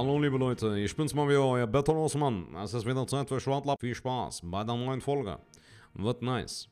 [0.00, 2.46] Hallo liebe Leute, ich bin's mal wieder, euer Beton Osman.
[2.64, 3.78] Es ist wieder Zeit für Schwartlapp.
[3.78, 5.36] Viel Spaß bei der neuen Folge.
[5.92, 6.70] Wird nice.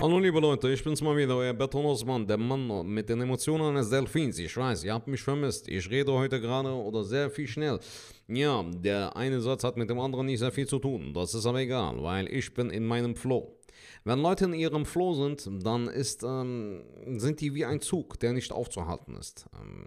[0.00, 3.70] Hallo liebe Leute, ich bin's mal wieder, euer Beton Osman, der Mann mit den Emotionen
[3.70, 4.38] eines Delfins.
[4.38, 5.66] Ich weiß, ihr habt mich vermisst.
[5.66, 7.80] Ich rede heute gerade oder sehr viel schnell.
[8.28, 11.12] Ja, der eine Satz hat mit dem anderen nicht sehr viel zu tun.
[11.12, 13.58] Das ist aber egal, weil ich bin in meinem Flow.
[14.04, 16.82] Wenn Leute in ihrem Flow sind, dann ist, ähm,
[17.16, 19.46] sind die wie ein Zug, der nicht aufzuhalten ist.
[19.54, 19.86] Ähm,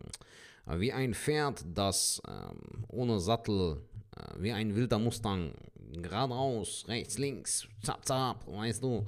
[0.80, 3.82] wie ein Pferd, das ähm, ohne Sattel,
[4.16, 5.54] äh, wie ein wilder Mustang,
[6.02, 9.06] geradeaus, rechts, links, zap, zap, weißt du.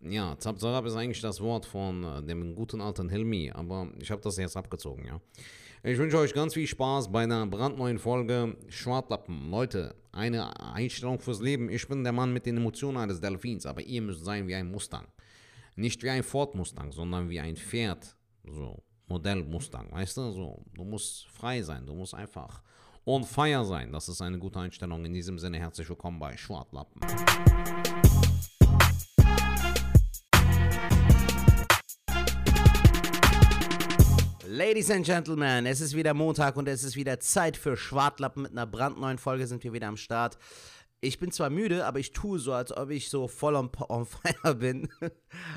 [0.00, 4.10] Ja, zap, zap ist eigentlich das Wort von äh, dem guten alten Helmi, aber ich
[4.10, 5.20] habe das jetzt abgezogen, ja.
[5.84, 9.50] Ich wünsche euch ganz viel Spaß bei einer brandneuen Folge Schwartlappen.
[9.50, 11.68] Leute, eine Einstellung fürs Leben.
[11.70, 14.70] Ich bin der Mann mit den Emotionen eines Delfins, aber ihr müsst sein wie ein
[14.70, 15.08] Mustang.
[15.74, 18.14] Nicht wie ein Ford Mustang, sondern wie ein Pferd.
[18.44, 20.30] So, Modell Mustang, weißt du?
[20.30, 22.62] So, du musst frei sein, du musst einfach
[23.04, 23.90] on fire sein.
[23.90, 25.04] Das ist eine gute Einstellung.
[25.04, 27.00] In diesem Sinne herzlich willkommen bei Schwartlappen.
[34.54, 38.42] Ladies and Gentlemen, es ist wieder Montag und es ist wieder Zeit für Schwartlappen.
[38.42, 40.36] Mit einer brandneuen Folge sind wir wieder am Start.
[41.04, 44.06] Ich bin zwar müde, aber ich tue so, als ob ich so voll on, on
[44.06, 44.88] fire bin.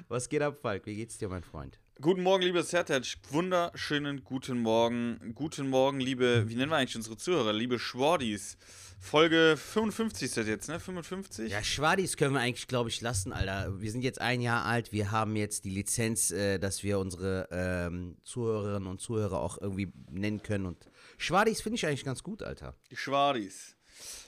[0.08, 0.88] Was geht ab, Falk?
[0.88, 1.80] Wie geht's dir, mein Freund?
[2.02, 3.06] Guten Morgen, liebe Sertac.
[3.30, 5.34] Wunderschönen guten Morgen.
[5.36, 7.54] Guten Morgen, liebe, wie nennen wir eigentlich unsere Zuhörer?
[7.54, 8.58] Liebe Schwordis.
[9.00, 10.80] Folge 55 ist das jetzt, ne?
[10.80, 11.52] 55?
[11.52, 13.80] Ja, Schwadis können wir eigentlich, glaube ich, lassen, Alter.
[13.80, 14.92] Wir sind jetzt ein Jahr alt.
[14.92, 19.94] Wir haben jetzt die Lizenz, äh, dass wir unsere ähm, Zuhörerinnen und Zuhörer auch irgendwie
[20.10, 20.66] nennen können.
[20.66, 22.76] Und Schwadis finde ich eigentlich ganz gut, Alter.
[22.90, 23.75] Die Schwadis.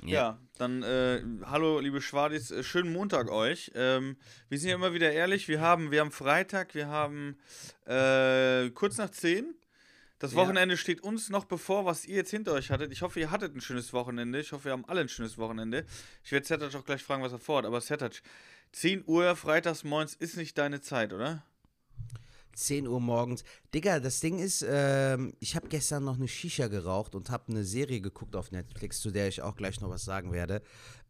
[0.04, 3.72] Ja, ja dann äh, hallo liebe Schwadis, äh, schönen Montag euch.
[3.76, 4.18] Ähm,
[4.50, 7.38] wir sind ja immer wieder ehrlich, wir haben, wir haben Freitag, wir haben
[7.86, 9.54] äh, kurz nach 10.
[10.20, 10.78] Das Wochenende ja.
[10.80, 12.92] steht uns noch bevor, was ihr jetzt hinter euch hattet.
[12.92, 14.40] Ich hoffe, ihr hattet ein schönes Wochenende.
[14.40, 15.86] Ich hoffe, wir haben alle ein schönes Wochenende.
[16.24, 17.66] Ich werde Setac auch gleich fragen, was er vorhat.
[17.66, 18.24] Aber Setac,
[18.72, 21.44] 10 Uhr freitags morgens ist nicht deine Zeit, oder?
[22.58, 23.44] 10 Uhr morgens.
[23.74, 27.64] Digga, das Ding ist, ähm, ich habe gestern noch eine Shisha geraucht und habe eine
[27.64, 30.62] Serie geguckt auf Netflix, zu der ich auch gleich noch was sagen werde.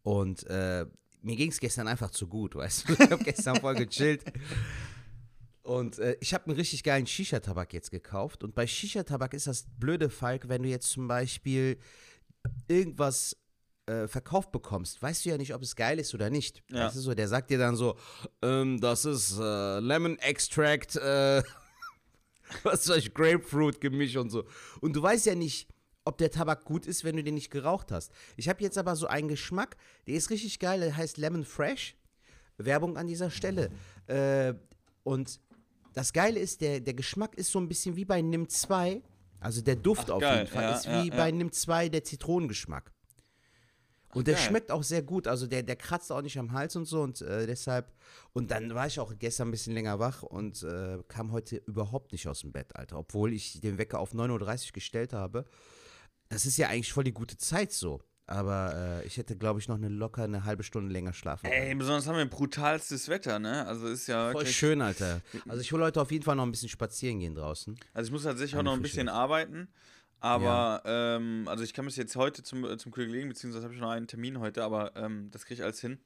[0.02, 0.86] Und äh,
[1.22, 2.92] mir ging es gestern einfach zu gut, weißt du?
[3.04, 4.24] Ich habe gestern voll gechillt.
[5.62, 8.44] Und äh, ich habe einen richtig geilen Shisha-Tabak jetzt gekauft.
[8.44, 11.78] Und bei Shisha-Tabak ist das blöde, Falk, wenn du jetzt zum Beispiel
[12.68, 13.36] irgendwas
[13.88, 16.62] äh, verkauft bekommst, weißt du ja nicht, ob es geil ist oder nicht.
[16.70, 16.86] Ja.
[16.86, 17.96] Weißt du so, der sagt dir dann so,
[18.42, 21.42] ähm, das ist äh, Lemon Extract, äh,
[22.62, 24.44] was weiß ich, Grapefruit-Gemisch und so.
[24.80, 25.68] Und du weißt ja nicht,
[26.04, 28.12] ob der Tabak gut ist, wenn du den nicht geraucht hast.
[28.36, 29.76] Ich habe jetzt aber so einen Geschmack,
[30.06, 31.96] der ist richtig geil, der heißt Lemon Fresh.
[32.58, 33.70] Werbung an dieser Stelle.
[34.06, 34.54] Äh,
[35.04, 35.40] und
[35.94, 39.02] das Geile ist, der, der Geschmack ist so ein bisschen wie bei NIM 2.
[39.40, 40.38] Also der Duft Ach, auf geil.
[40.38, 41.32] jeden Fall ja, ist wie ja, bei ja.
[41.32, 42.92] NIM 2 der Zitronengeschmack.
[44.14, 44.44] Und Ach, der geil.
[44.44, 45.26] schmeckt auch sehr gut.
[45.26, 47.02] Also der, der kratzt auch nicht am Hals und so.
[47.02, 47.92] Und äh, deshalb.
[48.32, 52.12] Und dann war ich auch gestern ein bisschen länger wach und äh, kam heute überhaupt
[52.12, 52.98] nicht aus dem Bett, Alter.
[52.98, 55.44] Obwohl ich den Wecker auf 9.30 Uhr gestellt habe.
[56.30, 58.02] Das ist ja eigentlich voll die gute Zeit so.
[58.28, 61.62] Aber äh, ich hätte, glaube ich, noch eine locker eine halbe Stunde länger schlafen können.
[61.62, 63.66] Ey, besonders haben wir brutalstes Wetter, ne?
[63.66, 64.32] Also ist ja.
[64.32, 65.22] Voll schön, Alter.
[65.48, 67.80] Also ich will heute auf jeden Fall noch ein bisschen spazieren gehen draußen.
[67.94, 69.68] Also ich muss tatsächlich auch noch ein bisschen arbeiten.
[70.20, 71.16] Aber, ja.
[71.16, 73.80] ähm, also ich kann mich jetzt heute zum, äh, zum Kollegen legen, beziehungsweise habe ich
[73.80, 75.98] noch einen Termin heute, aber ähm, das kriege ich alles hin.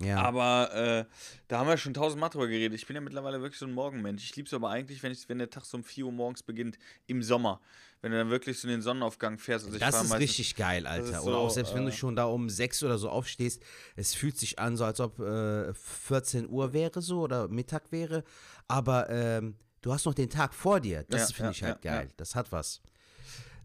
[0.00, 0.22] Ja.
[0.22, 1.04] Aber äh,
[1.48, 2.78] da haben wir schon tausendmal drüber geredet.
[2.78, 4.22] Ich bin ja mittlerweile wirklich so ein Morgenmensch.
[4.22, 6.42] Ich liebe es aber eigentlich, wenn, ich, wenn der Tag so um 4 Uhr morgens
[6.42, 7.60] beginnt, im Sommer.
[8.00, 9.66] Wenn du dann wirklich so in den Sonnenaufgang fährst.
[9.66, 11.20] Also das ist richtig geil, Alter.
[11.20, 13.60] So, oder auch selbst äh, wenn du äh, schon da um 6 oder so aufstehst,
[13.96, 18.22] es fühlt sich an, so als ob äh, 14 Uhr wäre so oder Mittag wäre.
[18.68, 21.06] Aber ähm, du hast noch den Tag vor dir.
[21.08, 22.08] Das ja, finde ja, ich halt geil.
[22.16, 22.82] Das hat was.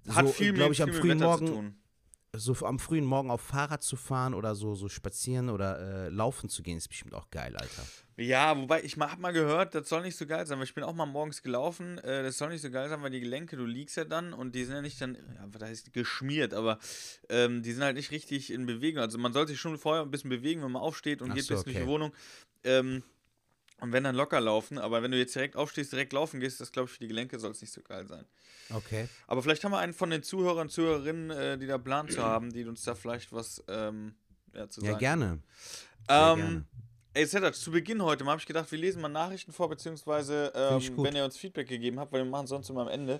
[0.09, 1.75] Hat so, viel, glaube ich, am frühen Morgen
[2.35, 6.49] so am frühen Morgen auf Fahrrad zu fahren oder so, so spazieren oder äh, laufen
[6.49, 7.83] zu gehen, ist bestimmt auch geil, Alter.
[8.17, 10.83] Ja, wobei ich hab mal gehört, das soll nicht so geil sein, weil ich bin
[10.83, 11.99] auch mal morgens gelaufen.
[11.99, 14.55] Äh, das soll nicht so geil sein, weil die Gelenke, du liegst ja dann und
[14.55, 16.79] die sind ja nicht dann, ja, was heißt geschmiert, aber
[17.29, 19.01] ähm, die sind halt nicht richtig in Bewegung.
[19.01, 21.43] Also man sollte sich schon vorher ein bisschen bewegen, wenn man aufsteht und Ach geht
[21.43, 21.73] so, bis okay.
[21.73, 22.13] durch die Wohnung.
[22.63, 23.03] Ähm,
[23.83, 26.71] und wenn dann locker laufen, aber wenn du jetzt direkt aufstehst, direkt laufen gehst, das
[26.71, 28.23] glaube ich für die Gelenke soll es nicht so geil sein.
[28.73, 29.09] Okay.
[29.27, 32.53] Aber vielleicht haben wir einen von den Zuhörern, Zuhörerinnen, äh, die da Plan zu haben,
[32.53, 34.15] die uns da vielleicht was ähm,
[34.53, 34.93] ja, zu sagen.
[34.93, 35.25] Ja, gerne.
[36.07, 36.65] Ähm, gerne.
[37.13, 40.81] Ey, Sedat, zu Beginn heute habe ich gedacht, wir lesen mal Nachrichten vor, beziehungsweise ähm,
[41.03, 43.19] wenn ihr uns Feedback gegeben habt, weil wir machen sonst immer am Ende.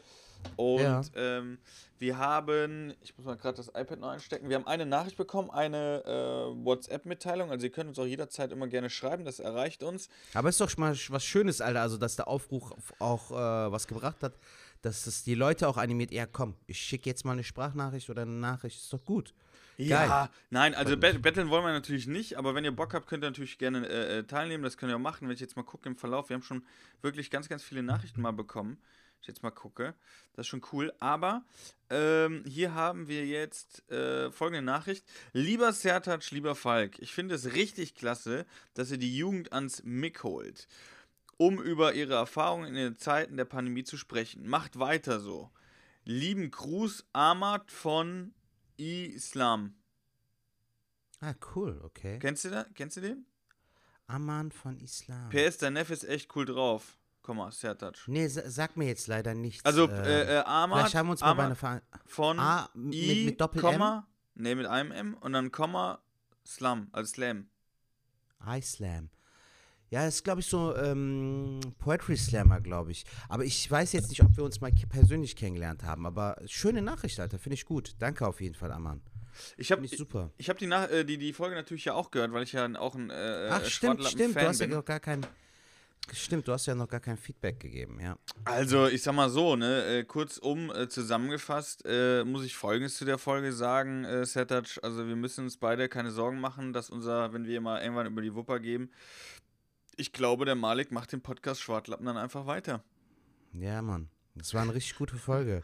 [0.56, 1.02] Und Ja.
[1.16, 1.58] ähm,
[2.00, 5.50] wir haben, ich muss mal gerade das iPad noch einstecken, wir haben eine Nachricht bekommen,
[5.50, 7.50] eine äh, WhatsApp-Mitteilung.
[7.50, 10.10] Also ihr könnt uns auch jederzeit immer gerne schreiben, das erreicht uns.
[10.34, 13.88] Aber ist doch schon mal was Schönes, Alter, also dass der Aufruf auch äh, was
[13.88, 14.34] gebracht hat,
[14.82, 18.24] dass es die Leute auch animiert, ja komm, ich schicke jetzt mal eine Sprachnachricht oder
[18.24, 19.34] eine Nachricht, ist doch gut.
[19.78, 23.24] Ja, nein, also bet betteln wollen wir natürlich nicht, aber wenn ihr Bock habt, könnt
[23.24, 24.64] ihr natürlich gerne äh, äh, teilnehmen.
[24.64, 25.28] Das könnt ihr auch machen.
[25.28, 26.64] Wenn ich jetzt mal gucke im Verlauf, wir haben schon
[27.02, 28.78] wirklich ganz, ganz viele Nachrichten mal bekommen.
[29.24, 29.96] Ich jetzt mal gucke,
[30.34, 30.94] das ist schon cool.
[31.00, 31.46] Aber
[31.90, 35.06] ähm, hier haben wir jetzt äh, folgende Nachricht.
[35.32, 40.24] Lieber Sertac, lieber Falk, ich finde es richtig klasse, dass ihr die Jugend ans Mick
[40.24, 40.68] holt,
[41.38, 44.46] um über ihre Erfahrungen in den Zeiten der Pandemie zu sprechen.
[44.46, 45.50] Macht weiter so.
[46.04, 48.34] Lieben Gruß, Ahmad von
[48.76, 49.74] Islam.
[51.22, 52.20] Ah, cool, okay.
[52.20, 52.66] Kennst du, da?
[52.76, 53.26] Kennst du den?
[54.08, 55.30] Aman von Islam.
[55.30, 56.98] PS, dein Neffe ist echt cool drauf.
[57.24, 57.96] Komm mal, Sertac.
[58.08, 59.64] Nee, sa sag mir jetzt leider nichts.
[59.66, 62.38] Also, äh, äh, Ahmad, vielleicht haben wir uns mal bei einer Ver von
[62.76, 63.72] mit- I, mit Doppel-M?
[63.72, 66.00] Komma, nee, mit einem M und dann Komma,
[66.46, 67.48] Slam, also Slam.
[68.62, 69.10] Slam.
[69.90, 73.06] Ja, das ist, glaube ich, so ähm, Poetry Slammer, glaube ich.
[73.30, 76.06] Aber ich weiß jetzt nicht, ob wir uns mal persönlich kennengelernt haben.
[76.06, 77.38] Aber schöne Nachricht, Alter.
[77.38, 77.96] Finde ich gut.
[78.00, 79.02] Danke auf jeden Fall, Aman.
[79.56, 80.32] Ich habe Finde ich super.
[80.38, 82.96] ich hab die, äh, die, die Folge natürlich ja auch gehört, weil ich ja auch
[82.96, 84.36] ein äh, Ach, stimmt, stimmt.
[84.36, 84.84] Du Fan hast ja bin.
[84.84, 85.26] gar kein.
[86.12, 88.18] Stimmt, du hast ja noch gar kein Feedback gegeben, ja.
[88.44, 93.06] Also, ich sag mal so, ne, äh, kurzum äh, zusammengefasst, äh, muss ich Folgendes zu
[93.06, 97.34] der Folge sagen, äh, Sertac, also wir müssen uns beide keine Sorgen machen, dass unser,
[97.34, 98.92] wenn wir mal irgendwann über die Wupper geben,
[99.96, 102.84] ich glaube, der Malik macht den Podcast Schwartlappen dann einfach weiter.
[103.54, 104.10] Ja, Mann.
[104.36, 105.62] Das war eine richtig gute Folge.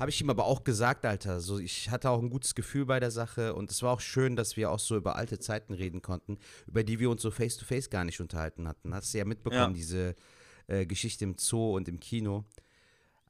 [0.00, 1.40] Habe ich ihm aber auch gesagt, Alter.
[1.40, 4.34] So, ich hatte auch ein gutes Gefühl bei der Sache und es war auch schön,
[4.34, 7.56] dass wir auch so über alte Zeiten reden konnten, über die wir uns so face
[7.58, 8.94] to face gar nicht unterhalten hatten.
[8.94, 9.68] Hast du ja mitbekommen, Ja.
[9.72, 10.14] diese
[10.68, 12.44] äh, Geschichte im Zoo und im Kino.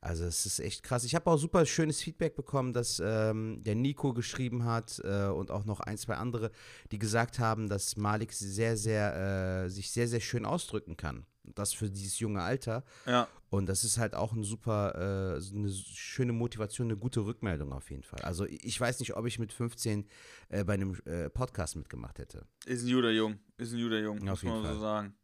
[0.02, 1.04] Also es ist echt krass.
[1.04, 5.50] Ich habe auch super schönes Feedback bekommen, dass ähm, der Nico geschrieben hat äh, und
[5.50, 6.50] auch noch ein, zwei andere,
[6.90, 11.26] die gesagt haben, dass Malik sehr, sehr, äh, sich sehr, sehr schön ausdrücken kann.
[11.54, 12.82] Das für dieses junge Alter.
[13.06, 13.28] Ja.
[13.50, 17.90] Und das ist halt auch ein super, äh, eine schöne Motivation, eine gute Rückmeldung auf
[17.90, 18.20] jeden Fall.
[18.22, 20.06] Also ich weiß nicht, ob ich mit 15
[20.48, 22.46] äh, bei einem äh, Podcast mitgemacht hätte.
[22.64, 24.80] Ist ein Juderjung, ist ein Juderjung, Auf muss man jeden so Fall.
[24.80, 25.14] sagen.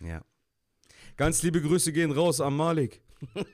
[0.00, 0.24] Ja.
[1.16, 3.03] Ganz liebe Grüße gehen raus an Malik.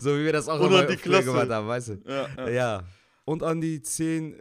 [0.00, 2.02] So wie wir das auch immer die früher gemacht haben, weißt du?
[2.06, 2.48] Ja, ja.
[2.48, 2.84] Ja.
[3.24, 4.38] Und an die 10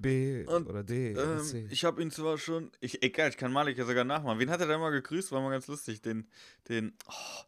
[0.00, 1.12] äh, oder D.
[1.12, 2.70] Ähm, ich habe ihn zwar schon.
[2.80, 4.38] Ich, egal, ich kann Malik ja sogar nachmachen.
[4.38, 5.32] Wen hat er da mal gegrüßt?
[5.32, 6.02] War mal ganz lustig.
[6.02, 6.28] Den.
[6.68, 7.42] den oh,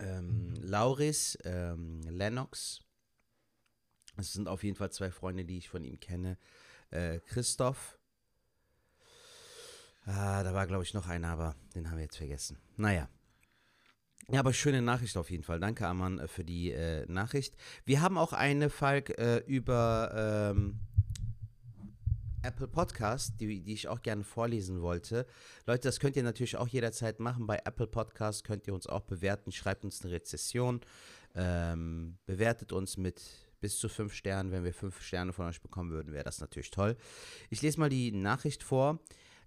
[0.00, 2.80] Ähm, Lauris, ähm, Lennox.
[4.16, 6.38] Das sind auf jeden Fall zwei Freunde, die ich von ihm kenne.
[6.90, 7.98] Äh, Christoph.
[10.06, 12.58] Ah, da war, glaube ich, noch einer, aber den haben wir jetzt vergessen.
[12.76, 13.08] Naja.
[14.30, 15.58] Ja, aber schöne Nachricht auf jeden Fall.
[15.58, 17.56] Danke, Aman, äh, für die äh, Nachricht.
[17.86, 20.80] Wir haben auch eine, Falk, äh, über ähm,
[22.42, 25.26] Apple Podcast, die, die ich auch gerne vorlesen wollte.
[25.66, 27.46] Leute, das könnt ihr natürlich auch jederzeit machen.
[27.46, 29.50] Bei Apple Podcast könnt ihr uns auch bewerten.
[29.50, 30.82] Schreibt uns eine Rezession.
[31.34, 33.22] Ähm, bewertet uns mit
[33.60, 34.52] bis zu fünf Sternen.
[34.52, 36.96] Wenn wir fünf Sterne von euch bekommen würden, wäre das natürlich toll.
[37.48, 39.00] Ich lese mal die Nachricht vor.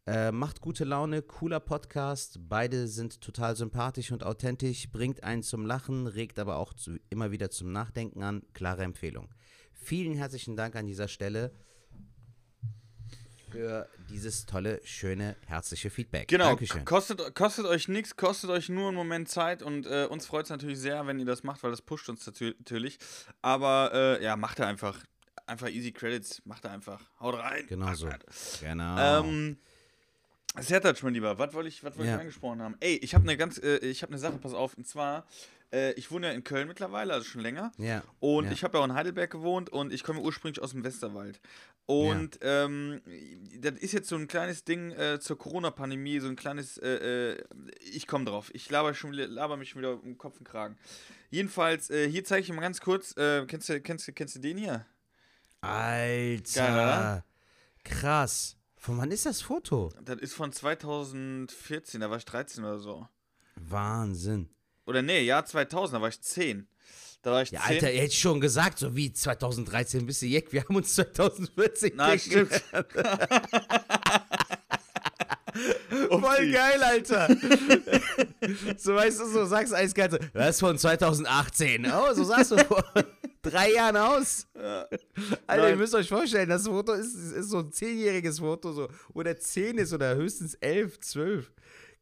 [0.08, 2.40] Äh, macht gute Laune, cooler Podcast.
[2.50, 7.30] Beide sind total sympathisch und authentisch, bringt einen zum Lachen, regt aber auch zu, immer
[7.30, 8.42] wieder zum Nachdenken an.
[8.54, 9.30] Klare Empfehlung.
[9.74, 11.52] Vielen herzlichen Dank an dieser Stelle
[13.52, 16.30] für dieses tolle, schöne, herzliche Feedback.
[16.30, 16.86] genau, Dankeschön.
[16.86, 20.50] kostet, kostet euch nichts, kostet euch nur einen Moment Zeit und äh, uns freut es
[20.50, 22.98] natürlich sehr, wenn ihr das macht, weil das pusht uns natü- natürlich.
[23.42, 24.98] Aber äh, ja, macht er einfach.
[25.48, 27.02] Einfach easy Credits, macht er einfach.
[27.20, 27.66] Haut rein.
[27.68, 28.10] Genau so.
[28.62, 29.20] Genau.
[29.20, 29.58] Ähm,
[30.60, 32.16] Sertac, mein Lieber, was wollte ich, was wollte Ja.
[32.16, 32.76] ich angesprochen haben?
[32.82, 35.26] Ey, ich habe eine ganz, äh, ich habe eine Sache, pass auf, und zwar,
[35.72, 37.72] äh, ich wohne ja in Köln mittlerweile, also schon länger.
[37.78, 38.04] ja.
[38.20, 38.52] Und ja.
[38.52, 41.40] ich habe ja auch in Heidelberg gewohnt und ich komme ursprünglich aus dem Westerwald.
[41.86, 43.02] Und ähm,
[43.60, 47.44] das ist jetzt so ein kleines Ding äh, zur Corona-Pandemie, so ein kleines, äh, äh,
[47.80, 48.50] ich komme drauf.
[48.54, 50.78] Ich laber, schon, laber mich schon wieder um Kopf und Kragen.
[51.32, 54.40] Jedenfalls, äh, hier zeige ich dir mal ganz kurz, kennst, du, kennst, du, kennst du
[54.40, 54.86] den hier?
[55.62, 56.44] Alter.
[56.54, 57.24] Geil?
[57.84, 58.58] Krass.
[58.82, 59.94] Von wann ist das Foto?
[60.04, 63.08] Das ist von 2014, da war ich 13 oder so.
[63.56, 64.50] Wahnsinn.
[64.88, 66.68] Oder nee, Jahr 2000, da war ich 10.
[67.22, 67.76] Da war ich Ja, 10.
[67.76, 71.92] Alter, ihr hättet schon gesagt, so wie 2013 bist du Jeck, wir haben uns 2014
[71.96, 72.50] Na, stimmt.
[76.20, 76.52] Voll Upsi.
[76.52, 77.28] geil, Alter.
[78.78, 81.86] so weißt du, so sagst du eiskalt das ist von 2018.
[81.92, 82.84] Oh, so sahst du vor
[83.42, 84.48] drei Jahren aus.
[84.54, 85.78] Alter, ihr Nein.
[85.78, 89.94] müsst euch vorstellen, das Foto ist, ist so ein zehnjähriges Foto, so, oder zehn ist
[89.94, 91.52] oder höchstens elf, zwölf.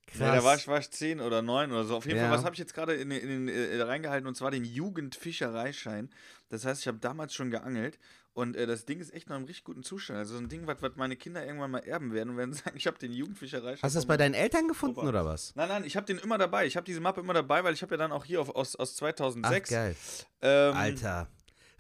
[0.08, 0.20] Krass.
[0.22, 1.98] Ja, da war ich, war ich 10 oder 9 oder so.
[1.98, 2.30] Auf jeden Ja.
[2.30, 4.28] Fall, was habe ich jetzt gerade in, den- in, den, äh, reingehalten?
[4.28, 6.10] Und zwar den Jugendfischereischein.
[6.50, 8.00] Das heißt, ich habe damals schon geangelt.
[8.34, 10.20] Und äh, das Ding ist echt noch im richtig guten Zustand.
[10.20, 12.88] Also so ein Ding, was meine Kinder irgendwann mal erben werden und werden sagen, ich
[12.88, 13.82] habe den Jugendfischereischein.
[13.82, 15.10] Hast du das bei deinen Eltern gefunden Opa.
[15.10, 15.56] oder was?
[15.56, 16.66] Nein, nein, ich habe den immer dabei.
[16.66, 18.76] Ich habe diese Mappe immer dabei, weil ich habe ja dann auch hier auf, aus,
[18.76, 19.70] aus Ach, 2006.
[19.70, 19.96] geil.
[20.42, 21.28] ähm, Alter.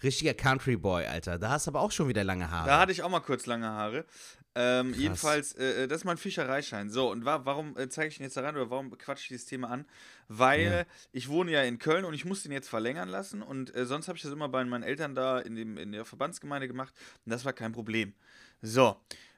[0.01, 1.38] Richtiger Country Boy, Alter.
[1.38, 2.68] Da hast du aber auch schon wieder lange Haare.
[2.68, 4.06] Da hatte ich auch mal kurz lange Haare.
[4.62, 6.89] Ähm, jedenfalls, äh, das ist mein Fischereischein.
[6.89, 9.28] So, und wa warum äh, zeige ich ihn jetzt da rein oder warum quatsche ich
[9.30, 9.86] dieses Thema an?
[10.28, 10.86] Weil Ja.
[11.13, 14.10] ich wohne ja in Köln und ich muss den jetzt verlängern lassen und äh, sonst
[14.10, 16.94] habe ich das immer bei meinen Eltern da in, dem, in der Verbandsgemeinde gemacht
[17.25, 18.13] und das war kein Problem.
[18.62, 18.98] So,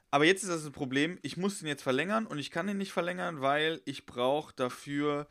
[0.09, 2.79] aber jetzt ist das ein Problem, ich muss den jetzt verlängern und ich kann den
[2.79, 5.27] nicht verlängern, weil ich brauche dafür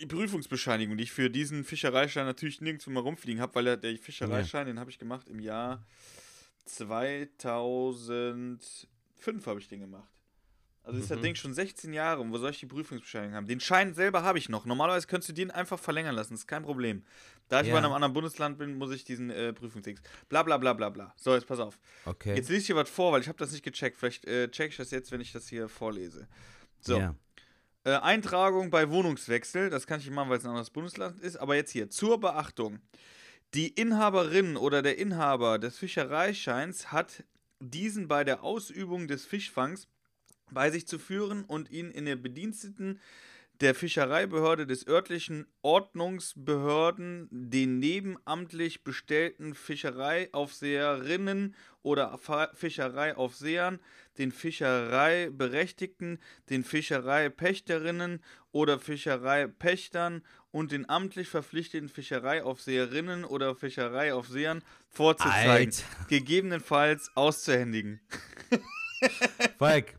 [0.00, 3.96] die Prüfungsbescheinigung, die ich für diesen Fischereischein natürlich nirgendwo mal rumfliegen habe, weil der, der
[3.96, 5.86] Fischereischein, den habe ich gemacht im Jahr
[9.24, 10.08] 2005 habe ich den gemacht.
[10.86, 11.22] Also ist das Mhm.
[11.22, 13.46] Ding schon 16 Jahre und wo soll ich die Prüfungsbescheinigung haben?
[13.46, 14.66] Den Schein selber habe ich noch.
[14.66, 17.04] Normalerweise könntest du den einfach verlängern lassen, ist kein Problem.
[17.48, 17.72] Da ich Ja.
[17.72, 20.02] bei einem anderen Bundesland bin, muss ich diesen äh, Prüfungsdings.
[20.28, 21.14] Bla bla bla bla bla.
[21.16, 21.78] So, jetzt pass auf.
[22.04, 22.34] Okay.
[22.34, 23.96] Jetzt lese ich hier was vor, weil ich habe das nicht gecheckt.
[23.96, 26.28] Vielleicht äh, check ich das jetzt, wenn ich das hier vorlese.
[26.80, 26.98] So.
[26.98, 27.14] Ja.
[27.84, 31.36] Äh, Eintragung bei Wohnungswechsel, das kann ich nicht machen, weil es ein anderes Bundesland ist,
[31.36, 32.80] aber jetzt hier, zur Beachtung.
[33.54, 37.24] Die Inhaberin oder der Inhaber des Fischereischeins hat
[37.70, 39.88] diesen bei der Ausübung des Fischfangs
[40.50, 43.00] bei sich zu führen und ihn in der Bediensteten
[43.60, 52.18] der Fischereibehörde des örtlichen Ordnungsbehörden den nebenamtlich bestellten Fischereiaufseherinnen oder
[52.54, 53.78] Fischereiaufsehern,
[54.18, 56.18] den Fischereiberechtigten,
[56.50, 65.84] den Fischereipächterinnen oder Fischereipächtern und den amtlich verpflichteten Fischereiaufseherinnen oder Fischereiaufsehern vorzuzeigen, Alter.
[66.08, 68.00] gegebenenfalls auszuhändigen.
[69.58, 69.94] Falk,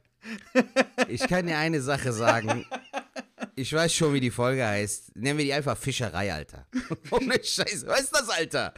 [1.08, 2.66] ich kann dir eine Sache sagen.
[3.58, 5.16] Ich weiß schon, wie die Folge heißt.
[5.16, 6.68] Nennen wir die einfach Fischerei, Alter.
[7.12, 7.88] Ohne Scheiße.
[7.88, 8.74] Was ist das, Alter?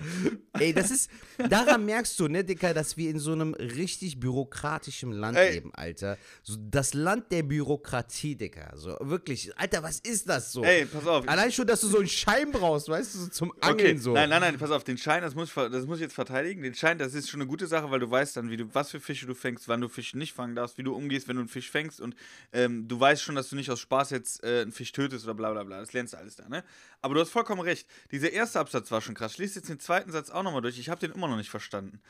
[0.53, 1.10] Ey, das ist.
[1.50, 5.53] Daran merkst du, ne, Dicker, dass wir in so einem richtig bürokratischen Land Ey.
[5.53, 6.19] leben, Alter.
[6.43, 8.72] So, das Land der Bürokratie, Dicker.
[8.75, 9.57] So, wirklich.
[9.57, 10.63] Alter, was ist das so?
[10.63, 11.27] Ey, pass auf.
[11.27, 14.13] Allein schon, dass du so einen Schein brauchst, weißt du, so zum Angeln so.
[14.13, 16.62] Nein, nein, nein, pass auf, den Schein, das muss, ich das muss ich jetzt verteidigen.
[16.62, 18.91] Den Schein, das ist schon eine gute Sache, weil du weißt dann, wie du, was
[18.91, 21.41] für Fische du fängst, wann du Fische nicht fangen darfst, wie du umgehst, wenn du
[21.41, 22.15] einen Fisch fängst und
[22.53, 25.33] ähm, du weißt schon, dass du nicht aus Spaß jetzt äh, einen Fisch tötest oder
[25.33, 25.79] bla bla bla.
[25.79, 26.63] Das lernst du alles da, ne?
[27.01, 27.88] Aber du hast vollkommen recht.
[28.12, 29.38] Dieser erste Absatz war schon krass.
[29.38, 30.77] Lese jetzt den zweiten Satz auch nochmal durch.
[30.79, 32.01] Ich habe den immer noch nicht verstanden.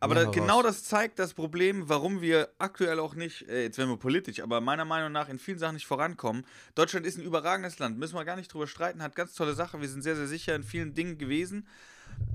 [0.00, 3.78] Aber Ja, da, genau das zeigt das Problem, warum wir aktuell auch nicht, äh, jetzt
[3.78, 6.44] werden wir politisch, aber meiner Meinung nach in vielen Sachen nicht vorankommen.
[6.74, 9.80] Deutschland ist ein überragendes Land, müssen wir gar nicht drüber streiten, hat ganz tolle Sachen,
[9.80, 11.66] wir sind sehr, sehr sicher in vielen Dingen gewesen.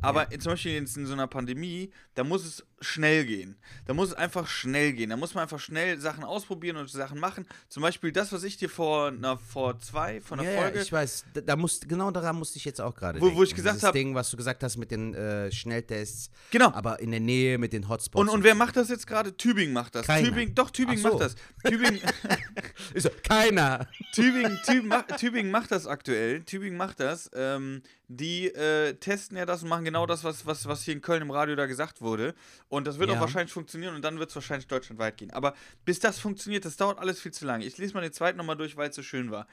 [0.01, 3.57] Aber in- zum Beispiel jetzt in so einer Pandemie, da muss es schnell gehen.
[3.85, 5.09] Da muss es einfach schnell gehen.
[5.09, 7.45] Da muss man einfach schnell Sachen ausprobieren und Sachen machen.
[7.67, 10.77] Zum Beispiel das, was ich dir vor, na, vor zwei, von der ja, Folge.
[10.77, 13.27] ja, ich weiß, da, da musst, genau daran musste ich jetzt auch gerade Wo- wo
[13.29, 13.43] denken.
[13.43, 16.71] ich gesagt Dieses hab- Ding, was du gesagt hast mit den äh, Schnelltests, genau.
[16.71, 18.21] aber in der Nähe mit den Hotspots.
[18.21, 19.35] Und, und wer macht das jetzt gerade?
[19.35, 20.07] Tübingen macht das.
[20.07, 20.27] Keiner.
[20.29, 21.09] Tübingen, doch, Tübingen so.
[21.09, 21.35] macht das.
[21.67, 21.99] Tübingen,
[22.95, 23.85] so, keiner.
[24.13, 26.41] Tübingen, Tübingen, macht, Tübingen macht das aktuell.
[26.43, 27.29] Tübingen macht das.
[27.33, 27.81] Ähm,
[28.11, 31.21] die äh, testen ja das und machen genau das, was, was, was hier in Köln
[31.21, 32.33] im Radio da gesagt wurde.
[32.67, 33.15] Und das wird Ja.
[33.15, 35.31] auch wahrscheinlich funktionieren und dann wird es wahrscheinlich deutschlandweit gehen.
[35.31, 35.53] Aber
[35.85, 37.65] bis das funktioniert, das dauert alles viel zu lange.
[37.65, 39.47] Ich lese mal den zweiten nochmal durch, weil es so schön war.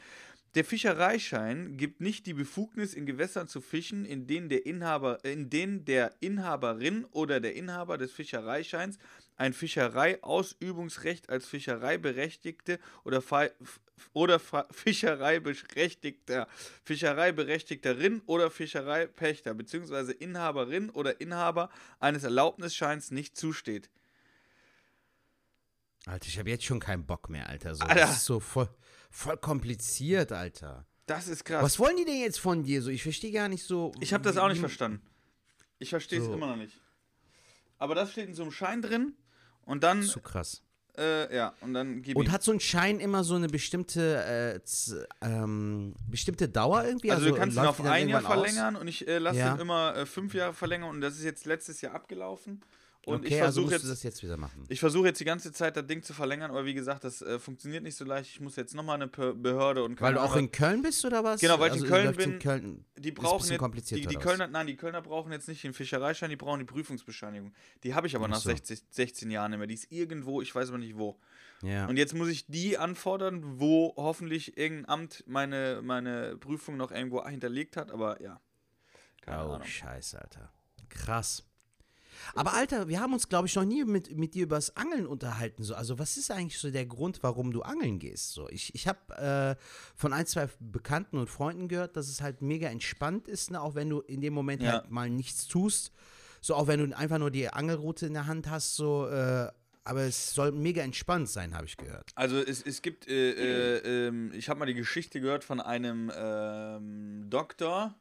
[0.56, 5.50] Der Fischereischein gibt nicht die Befugnis, in Gewässern zu fischen, in denen der Inhaber, in
[5.50, 8.96] denen der Inhaberin oder der Inhaber des Fischereischeins
[9.36, 13.22] ein Fischereiausübungsrecht als Fischereiberechtigte oder,
[14.14, 16.48] oder Fischereiberechtigter,
[16.84, 20.12] Fischereiberechtigterin oder Fischereipächter bzw.
[20.12, 21.68] Inhaberin oder Inhaber
[22.00, 23.90] eines Erlaubnisscheins nicht zusteht.
[26.06, 27.74] Alter, ich habe jetzt schon keinen Bock mehr, Alter.
[27.74, 27.94] So, Alter.
[27.94, 28.70] Das ist so voll,
[29.10, 30.86] voll kompliziert, Alter.
[31.06, 31.62] Das ist krass.
[31.62, 32.90] Was wollen die denn jetzt von dir so?
[32.90, 33.92] Ich verstehe gar nicht so.
[34.00, 35.00] Ich habe das auch nicht verstanden.
[35.78, 36.32] Ich verstehe es So.
[36.34, 36.80] immer noch nicht.
[37.78, 39.14] Aber das steht in so einem Schein drin
[39.66, 40.62] und dann, Zu krass.
[40.96, 42.32] äh, ja, und dann gib Und ihm.
[42.32, 44.24] hat so ein Schein immer so eine bestimmte,
[44.56, 47.10] äh, z- ähm, bestimmte Dauer irgendwie?
[47.12, 48.32] Also, du kannst ihn auf ein Jahr irgendwann aus?
[48.32, 49.54] verlängern und ich äh, lasse Ja.
[49.54, 52.62] ihn immer äh, fünf Jahre verlängern und das ist jetzt letztes Jahr abgelaufen.
[53.06, 54.64] Und okay, ich also versuche musst jetzt, du das jetzt wieder machen.
[54.68, 57.38] ich versuche jetzt die ganze Zeit das Ding zu verlängern, aber wie gesagt, das äh,
[57.38, 58.30] funktioniert nicht so leicht.
[58.30, 61.22] Ich muss jetzt nochmal eine Be Behörde und Weil du auch in Köln bist oder
[61.22, 61.40] was?
[61.40, 62.32] Genau, weil ich in also, Köln bin.
[62.32, 64.16] In Köln, die ein brauchen bisschen jetzt, kompliziert, die, die?
[64.16, 67.54] Kölner, nein, die Kölner brauchen jetzt nicht den Fischereischein, die brauchen die Prüfungsbescheinigung.
[67.84, 68.50] Die habe ich aber Ach nach so.
[68.50, 69.68] 60, 16 Jahren nicht mehr.
[69.68, 71.16] Die ist irgendwo, ich weiß aber nicht wo.
[71.62, 71.86] Ja.
[71.86, 77.24] Und jetzt muss ich die anfordern, wo hoffentlich irgendein Amt meine, meine Prüfung noch irgendwo
[77.24, 78.40] hinterlegt hat, aber ja.
[79.20, 79.64] Keine oh, Ahnung.
[79.64, 80.50] scheiße, Alter.
[80.88, 81.44] Krass.
[82.34, 85.06] Aber Alter, wir haben uns, glaube ich, noch nie mit, mit dir über das Angeln
[85.06, 85.62] unterhalten.
[85.62, 85.74] So.
[85.74, 88.32] Also, was ist eigentlich so der Grund, warum du angeln gehst?
[88.32, 89.62] So, ich ich habe äh,
[89.94, 93.60] von ein, zwei Bekannten und Freunden gehört, dass es halt mega entspannt ist, ne?
[93.60, 94.72] auch wenn du in dem Moment Ja.
[94.72, 95.92] halt mal nichts tust.
[96.40, 99.50] So, auch wenn du einfach nur die Angelroute in der Hand hast, so, äh,
[99.84, 102.10] aber es soll mega entspannt sein, habe ich gehört.
[102.16, 106.10] Also es, es gibt, äh, äh, ähm, ich habe mal die Geschichte gehört von einem
[106.16, 107.94] ähm, Doktor,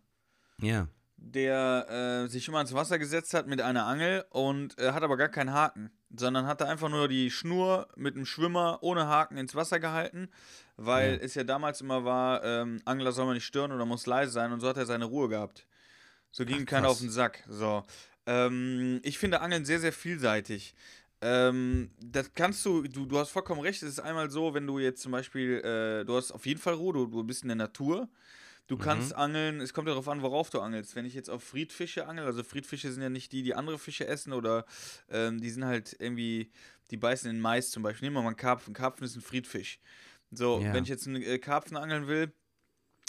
[0.61, 0.87] Ja.
[1.17, 5.17] Der äh, sich immer ans Wasser gesetzt hat mit einer Angel und äh, hat aber
[5.17, 9.55] gar keinen Haken, sondern hatte einfach nur die Schnur mit einem Schwimmer ohne Haken ins
[9.55, 10.29] Wasser gehalten,
[10.77, 11.25] weil Ja.
[11.25, 14.51] es ja damals immer war, ähm, Angler soll man nicht stören oder muss leise sein
[14.51, 15.65] und so hat er seine Ruhe gehabt.
[16.31, 17.43] So ging Ach, keiner auf den Sack.
[17.47, 17.83] So.
[18.25, 20.75] Ähm, ich finde Angeln sehr, sehr vielseitig.
[21.21, 24.79] Ähm, das kannst du, du, du hast vollkommen recht, es ist einmal so, wenn du
[24.79, 27.55] jetzt zum Beispiel, äh, du hast auf jeden Fall Ruhe, du, du bist in der
[27.55, 28.09] Natur.
[28.67, 30.95] Du kannst angeln, es kommt darauf an, worauf du angelst.
[30.95, 34.07] Wenn ich jetzt auf Friedfische angel, also Friedfische sind ja nicht die, die andere Fische
[34.07, 34.65] essen oder
[35.09, 36.49] ähm, die sind halt irgendwie,
[36.89, 38.07] die beißen in Mais zum Beispiel.
[38.07, 38.73] Nehmen wir mal einen Karpfen.
[38.73, 39.79] Karpfen ist ein Friedfisch.
[40.31, 40.73] So, Ja.
[40.73, 42.33] wenn ich jetzt einen äh, Karpfen angeln will,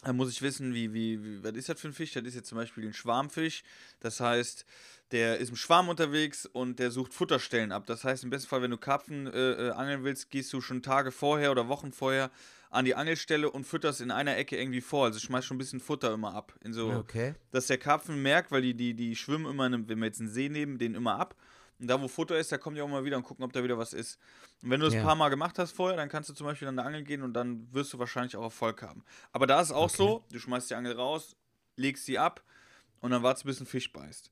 [0.02, 2.12] dann muss ich wissen, wie, wie, wie, was ist das für ein Fisch?
[2.12, 3.62] Das ist jetzt zum Beispiel ein Schwarmfisch.
[4.00, 4.66] Das heißt,
[5.10, 7.86] der ist im Schwarm unterwegs und der sucht Futterstellen ab.
[7.86, 10.82] Das heißt, im besten Fall, wenn du Karpfen äh, äh, angeln willst, gehst du schon
[10.82, 12.30] Tage vorher oder Wochen vorher
[12.76, 15.06] an die Angelstelle und fütterst in einer Ecke irgendwie vor.
[15.06, 16.54] Also schmeißt schon ein bisschen Futter immer ab.
[16.62, 17.34] In so, Okay.
[17.50, 20.20] dass der Karpfen merkt, weil die, die, die schwimmen immer, in einem, wenn wir jetzt
[20.20, 21.34] einen See nehmen, den immer ab.
[21.78, 23.62] Und da, wo Futter ist, da kommen die auch mal wieder und gucken, ob da
[23.62, 24.18] wieder was ist.
[24.62, 25.00] Und wenn du das Ja.
[25.00, 27.22] ein paar Mal gemacht hast vorher, dann kannst du zum Beispiel an der Angel gehen
[27.22, 29.04] und dann wirst du wahrscheinlich auch Erfolg haben.
[29.32, 31.36] Aber da ist es auch so, du schmeißt die Angel raus,
[31.76, 32.42] legst sie ab
[33.00, 34.30] und dann wartest du, bis ein Fisch beißt.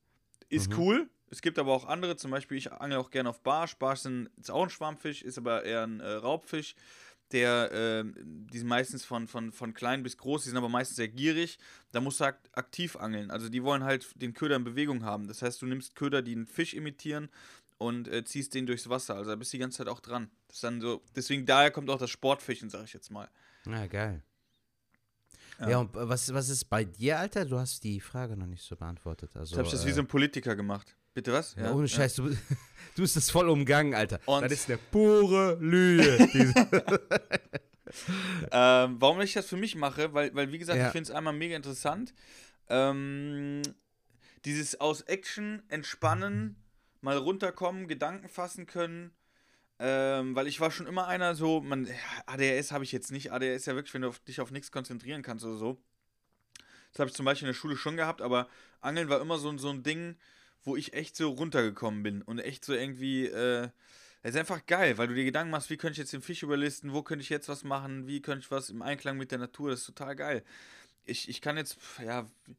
[0.49, 0.79] Ist Mhm.
[0.79, 1.11] cool.
[1.31, 3.75] Es gibt aber auch andere, zum Beispiel, ich angel auch gerne auf Barsch.
[3.77, 4.05] Barsch
[4.37, 6.77] ist auch ein Schwarmfisch, ist aber eher ein äh, Raubfisch.
[7.35, 10.97] Der, äh, die sind meistens von, von, von klein bis groß, die sind aber meistens
[10.97, 11.59] sehr gierig.
[11.91, 13.33] Da musst du ak aktiv angeln.
[13.33, 15.27] Also die wollen halt den Köder in Bewegung haben.
[15.27, 17.29] Das heißt, du nimmst Köder, die einen Fisch imitieren
[17.77, 19.17] und äh, ziehst den durchs Wasser.
[19.17, 20.31] Also da bist du die ganze Zeit auch dran.
[20.47, 23.29] Das dann so, deswegen daher kommt auch das Sportfischen, sag ich jetzt mal.
[23.67, 24.23] Ja, geil.
[25.59, 25.71] Ja.
[25.71, 27.45] Ja, und äh, was, was ist bei dir, Alter?
[27.45, 29.37] Du hast die Frage noch nicht so beantwortet.
[29.37, 30.95] Also, Jetzt habe ich das wie äh, so ein Politiker gemacht.
[31.15, 31.55] Bitte was?
[31.55, 32.29] Ja, ohne Scheiß, du,
[32.97, 34.19] du bist das voll umgangen, Alter.
[34.27, 36.29] Und- das ist eine pure Lüge.
[38.51, 40.87] Ähm, warum ich das für mich mache, weil, weil wie gesagt, Ja.
[40.87, 42.13] ich finde es einmal mega interessant.
[42.69, 43.63] Ähm,
[44.45, 46.57] dieses aus Action entspannen,
[47.03, 49.13] mal runterkommen, Gedanken fassen können.
[49.79, 51.93] Ähm, weil ich war schon immer einer so, man, ja,
[52.27, 53.31] ADHS habe ich jetzt nicht.
[53.33, 55.81] ADHS ist ja wirklich, wenn du auf, dich auf nichts konzentrieren kannst oder so.
[56.91, 58.49] Das habe ich zum Beispiel in der Schule schon gehabt, aber
[58.81, 60.17] Angeln war immer so, so ein Ding,
[60.65, 63.69] wo ich echt so runtergekommen bin und echt so irgendwie, äh,
[64.23, 66.43] es ist einfach geil, weil du dir Gedanken machst, wie könnte ich jetzt den Fisch
[66.43, 69.39] überlisten, wo könnte ich jetzt was machen, wie könnte ich was im Einklang mit der
[69.39, 70.43] Natur, das ist total geil.
[71.05, 72.57] Ich, ich kann jetzt, ja, wie-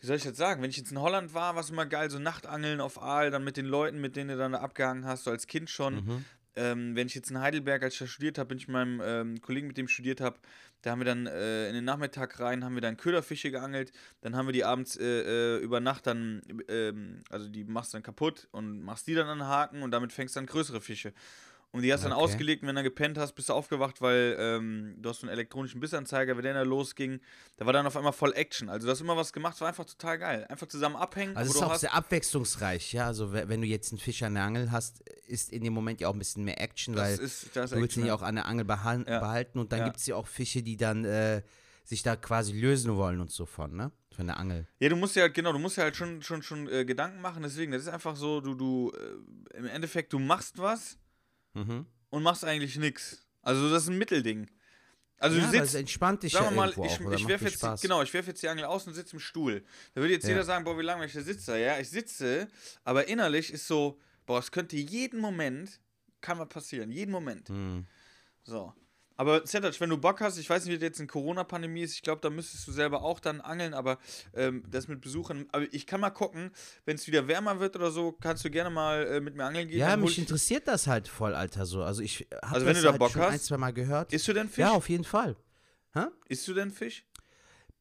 [0.00, 2.10] wie soll ich jetzt sagen, wenn ich jetzt in Holland war, war es immer geil,
[2.10, 5.24] so Nachtangeln auf Aal, dann mit den Leuten, mit denen du dann da abgehangen hast,
[5.24, 5.94] so als Kind schon.
[5.94, 6.24] Mhm.
[6.56, 9.00] Ähm, wenn ich jetzt in Heidelberg, als ich da studiert habe, bin ich mit meinem
[9.02, 10.38] ähm, Kollegen, mit dem ich studiert habe,
[10.84, 14.36] da haben wir dann äh, in den Nachmittag rein, haben wir dann Köderfische geangelt, dann
[14.36, 18.02] haben wir die abends äh, äh, über Nacht dann, ähm, also die machst du dann
[18.02, 21.14] kaputt und machst die dann an den Haken und damit fängst du dann größere Fische.
[21.74, 22.24] Und die hast du dann Okay.
[22.24, 25.32] ausgelegt und wenn du gepennt hast, bist du aufgewacht, weil ähm, du hast so einen
[25.32, 27.20] elektronischen Bissanzeiger, wenn der dann losging,
[27.56, 28.68] da war dann auf einmal voll Action.
[28.68, 30.46] Also du hast immer was gemacht, war einfach total geil.
[30.48, 31.36] Einfach zusammen abhängen.
[31.36, 33.06] Also es ist auch sehr abwechslungsreich, ja.
[33.06, 36.00] Also we- wenn du jetzt einen Fisch an der Angel hast, ist in dem Moment
[36.00, 38.22] ja auch ein bisschen mehr Action, das weil ist, das du willst ihn ja auch
[38.22, 39.18] an der Angel behal Ja.
[39.18, 39.84] behalten und dann Ja.
[39.86, 41.42] gibt es ja auch Fische, die dann äh,
[41.82, 43.90] sich da quasi lösen wollen und so von, ne?
[44.14, 44.68] Von der Angel.
[44.78, 47.20] Ja, du musst ja halt, genau, du musst ja halt schon, schon, schon äh, Gedanken
[47.20, 48.92] machen, deswegen, das ist einfach so, du, du,
[49.52, 50.96] äh, im Endeffekt, du machst was
[51.54, 51.86] Mhm.
[52.10, 53.24] und machst eigentlich nichts.
[53.42, 54.50] Also das ist ein Mittelding.
[55.18, 57.80] Also ja, du sitzt, entspannt dich sagen ja mal, ich, auch, ich werfe jetzt, Spaß.
[57.80, 59.64] genau, ich werfe jetzt die Angel aus und sitze im Stuhl.
[59.94, 60.30] Da würde jetzt Ja.
[60.30, 61.58] jeder sagen, boah, wie lange ich da sitze.
[61.58, 62.48] Ja, ich sitze,
[62.82, 65.80] aber innerlich ist so, boah, es könnte jeden Moment,
[66.20, 67.48] kann was passieren, jeden Moment.
[67.48, 67.86] Mhm.
[68.42, 68.74] So.
[69.16, 71.94] Aber Zetac, wenn du Bock hast, ich weiß nicht, wie das jetzt in Corona-Pandemie ist,
[71.94, 73.98] ich glaube, da müsstest du selber auch dann angeln, aber
[74.34, 76.50] ähm, das mit Besuchern, aber ich kann mal gucken,
[76.84, 79.68] wenn es wieder wärmer wird oder so, kannst du gerne mal äh, mit mir angeln
[79.68, 79.78] gehen.
[79.78, 81.82] Ja, mich ich- interessiert das halt voll, Alter, so.
[81.84, 83.72] Also ich habe Also wenn das du da halt Bock schon hast, ein, zwei Mal
[83.72, 84.12] gehört.
[84.12, 84.58] Isst du denn Fisch?
[84.58, 85.36] Ja, auf jeden Fall.
[86.28, 87.06] Isst du denn Fisch?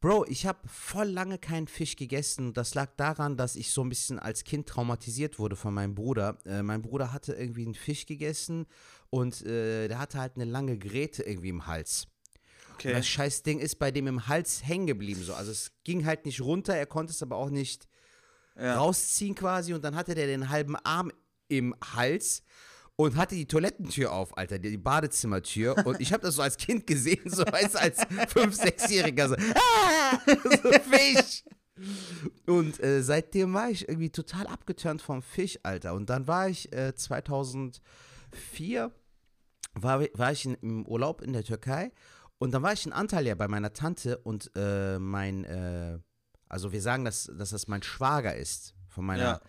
[0.02, 2.54] Bro, ich habe voll lange keinen Fisch gegessen.
[2.54, 6.38] Das lag daran, dass ich so ein bisschen als Kind traumatisiert wurde von meinem Bruder.
[6.46, 8.66] Äh, mein Bruder hatte irgendwie einen Fisch gegessen
[9.14, 12.08] und äh, der hatte halt eine lange Gräte irgendwie im Hals.
[12.70, 12.94] Und Okay.
[12.94, 15.22] das scheiß Ding ist bei dem im Hals hängen geblieben.
[15.22, 15.36] So.
[15.36, 17.88] Also es ging halt nicht runter, er konnte es aber auch nicht
[18.58, 18.78] Ja.
[18.80, 19.76] rausziehen quasi.
[19.76, 21.12] Und dann hatte der den halben Arm
[21.48, 22.42] im Hals
[22.96, 25.86] und hatte die Toilettentür auf, Alter, die, Badezimmertür.
[25.86, 30.20] Und ich habe das so als Kind gesehen, so du, als 5-, 6-Jähriger so, ah,
[30.64, 31.44] so Fisch.
[32.48, 35.94] Und äh, seitdem war ich irgendwie total abgeturnt vom Fisch, Alter.
[35.94, 38.92] Und dann war ich äh, 2004,
[39.76, 41.92] war, war ich in, im Urlaub in der Türkei.
[42.40, 45.98] Und dann war ich in Antalya bei meiner Tante und äh, mein, äh,
[46.50, 48.76] also wir sagen, dass, dass das mein Schwager ist.
[48.90, 49.42] Von meiner, Ja.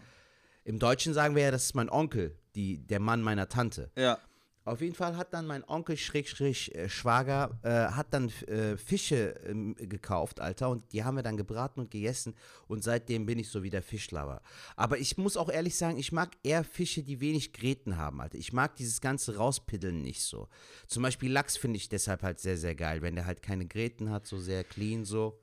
[0.65, 3.91] im Deutschen sagen wir ja, das ist mein Onkel, die, der Mann meiner Tante.
[3.97, 4.19] Ja.
[4.65, 9.35] Auf jeden Fall hat dann mein Onkel Schrägstrich äh, Schwager äh, hat dann äh, Fische
[9.47, 12.35] ähm, gekauft, Alter, und die haben wir dann gebraten und gegessen
[12.67, 14.41] und seitdem bin ich so wie der Fischlover.
[14.75, 18.39] Aber ich muss auch ehrlich sagen, ich mag eher Fische, die wenig Gräten haben, Alter.
[18.39, 20.49] Ich mag dieses ganze Rauspiddeln nicht so.
[20.87, 24.11] Zum Beispiel Lachs finde ich deshalb halt sehr, sehr geil, wenn der halt keine Gräten
[24.11, 25.41] hat, so sehr clean so.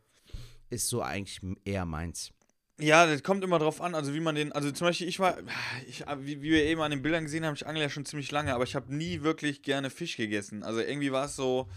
[0.72, 2.32] Ist so eigentlich eher meins.
[2.80, 5.38] Ja, das kommt immer drauf an, also wie man den, also zum Beispiel ich war,
[5.88, 8.32] ich, wie, wie wir eben an den Bildern gesehen haben, ich angle ja schon ziemlich
[8.32, 10.64] lange, aber ich habe nie wirklich gerne Fisch gegessen.
[10.64, 11.70] Also irgendwie war es so,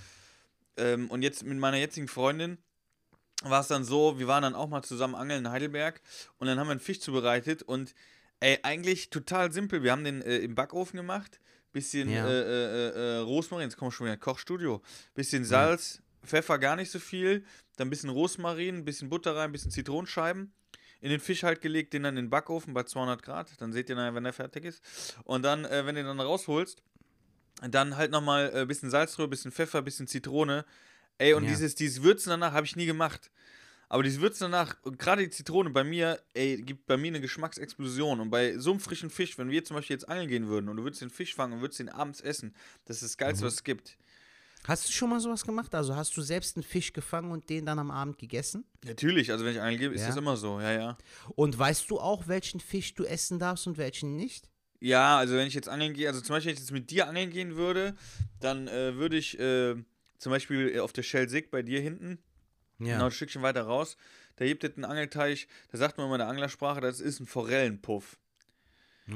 [0.76, 2.58] ähm, und jetzt mit meiner jetzigen Freundin
[3.42, 6.00] war es dann so, wir waren dann auch mal zusammen angeln in Heidelberg
[6.38, 7.94] und dann haben wir einen Fisch zubereitet und
[8.40, 11.38] ey, eigentlich total simpel, wir haben den äh, im Backofen gemacht,
[11.72, 12.26] bisschen Ja.
[12.26, 14.80] äh, äh, äh, Rosmarin, jetzt kommen wir schon wieder Kochstudio,
[15.14, 17.44] bisschen Salz, Pfeffer gar nicht so viel,
[17.76, 20.54] dann ein bisschen Rosmarin, ein bisschen Butter rein, ein bisschen Zitronenscheiben
[21.04, 23.60] in den Fisch halt gelegt, den dann in den Backofen bei 200 Grad.
[23.60, 24.82] Dann seht ihr nachher, wenn der fertig ist.
[25.24, 26.82] Und dann, äh, wenn du den dann rausholst,
[27.60, 30.64] dann halt nochmal ein äh, bisschen Salz drüber, bisschen Pfeffer, bisschen Zitrone.
[31.18, 31.50] Ey, und Ja.
[31.50, 33.30] dieses, dieses Würzen danach habe ich nie gemacht.
[33.90, 37.20] Aber dieses Würzen danach, und gerade die Zitrone bei mir, ey, gibt bei mir eine
[37.20, 38.20] Geschmacksexplosion.
[38.20, 40.78] Und bei so einem frischen Fisch, wenn wir zum Beispiel jetzt angeln gehen würden und
[40.78, 42.54] du würdest den Fisch fangen und würdest den abends essen,
[42.86, 43.98] das ist das Geilste, was es gibt.
[44.66, 45.74] Hast du schon mal sowas gemacht?
[45.74, 48.64] Also hast du selbst einen Fisch gefangen und den dann am Abend gegessen?
[48.84, 50.08] Natürlich, also wenn ich angeln gehe, ist Ja?
[50.08, 50.98] das immer so, ja, ja.
[51.36, 54.48] Und weißt du auch, welchen Fisch du essen darfst und welchen nicht?
[54.80, 57.08] Ja, also wenn ich jetzt angeln gehe, also zum Beispiel, wenn ich jetzt mit dir
[57.08, 57.94] angeln gehen würde,
[58.40, 59.74] dann äh, würde ich äh,
[60.18, 62.18] zum Beispiel äh, auf der Shell Sig bei dir hinten,
[62.78, 62.94] Ja.
[62.94, 63.96] genau ein Stückchen weiter raus,
[64.36, 67.26] da gibt es einen Angelteich, da sagt man immer in der Anglersprache, das ist ein
[67.26, 68.18] Forellenpuff.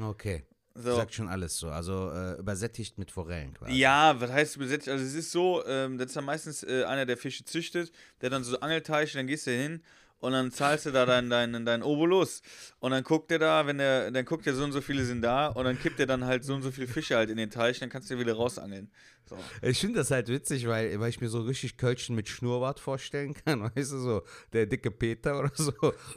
[0.01, 0.43] Okay.
[0.81, 0.95] So.
[0.95, 1.69] Sagt schon alles so.
[1.69, 3.73] Also äh, übersättigt mit Forellen quasi.
[3.73, 4.87] Ja, was heißt besetzt?
[4.87, 8.29] Also es ist so, ähm, das ist dann meistens äh, einer, der Fische züchtet, der
[8.29, 9.81] dann so Angelteiche, dann gehst du hin
[10.19, 12.41] und dann zahlst du da deinen dein, dein Obolus.
[12.79, 15.21] Und dann guckt er da, wenn der, dann guckt er so und so viele sind
[15.21, 17.49] da und dann kippt er dann halt so und so viele Fische halt in den
[17.49, 18.89] Teich, dann kannst du dir wieder rausangeln.
[19.29, 19.37] So.
[19.61, 23.35] Ich finde das halt witzig, weil, weil ich mir so richtig Kölschen mit Schnurrbart vorstellen
[23.45, 23.61] kann.
[23.75, 25.71] Weißt du, so der dicke Peter oder so.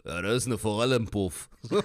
[0.05, 1.51] Ja, das ist eine Forelle im Puff.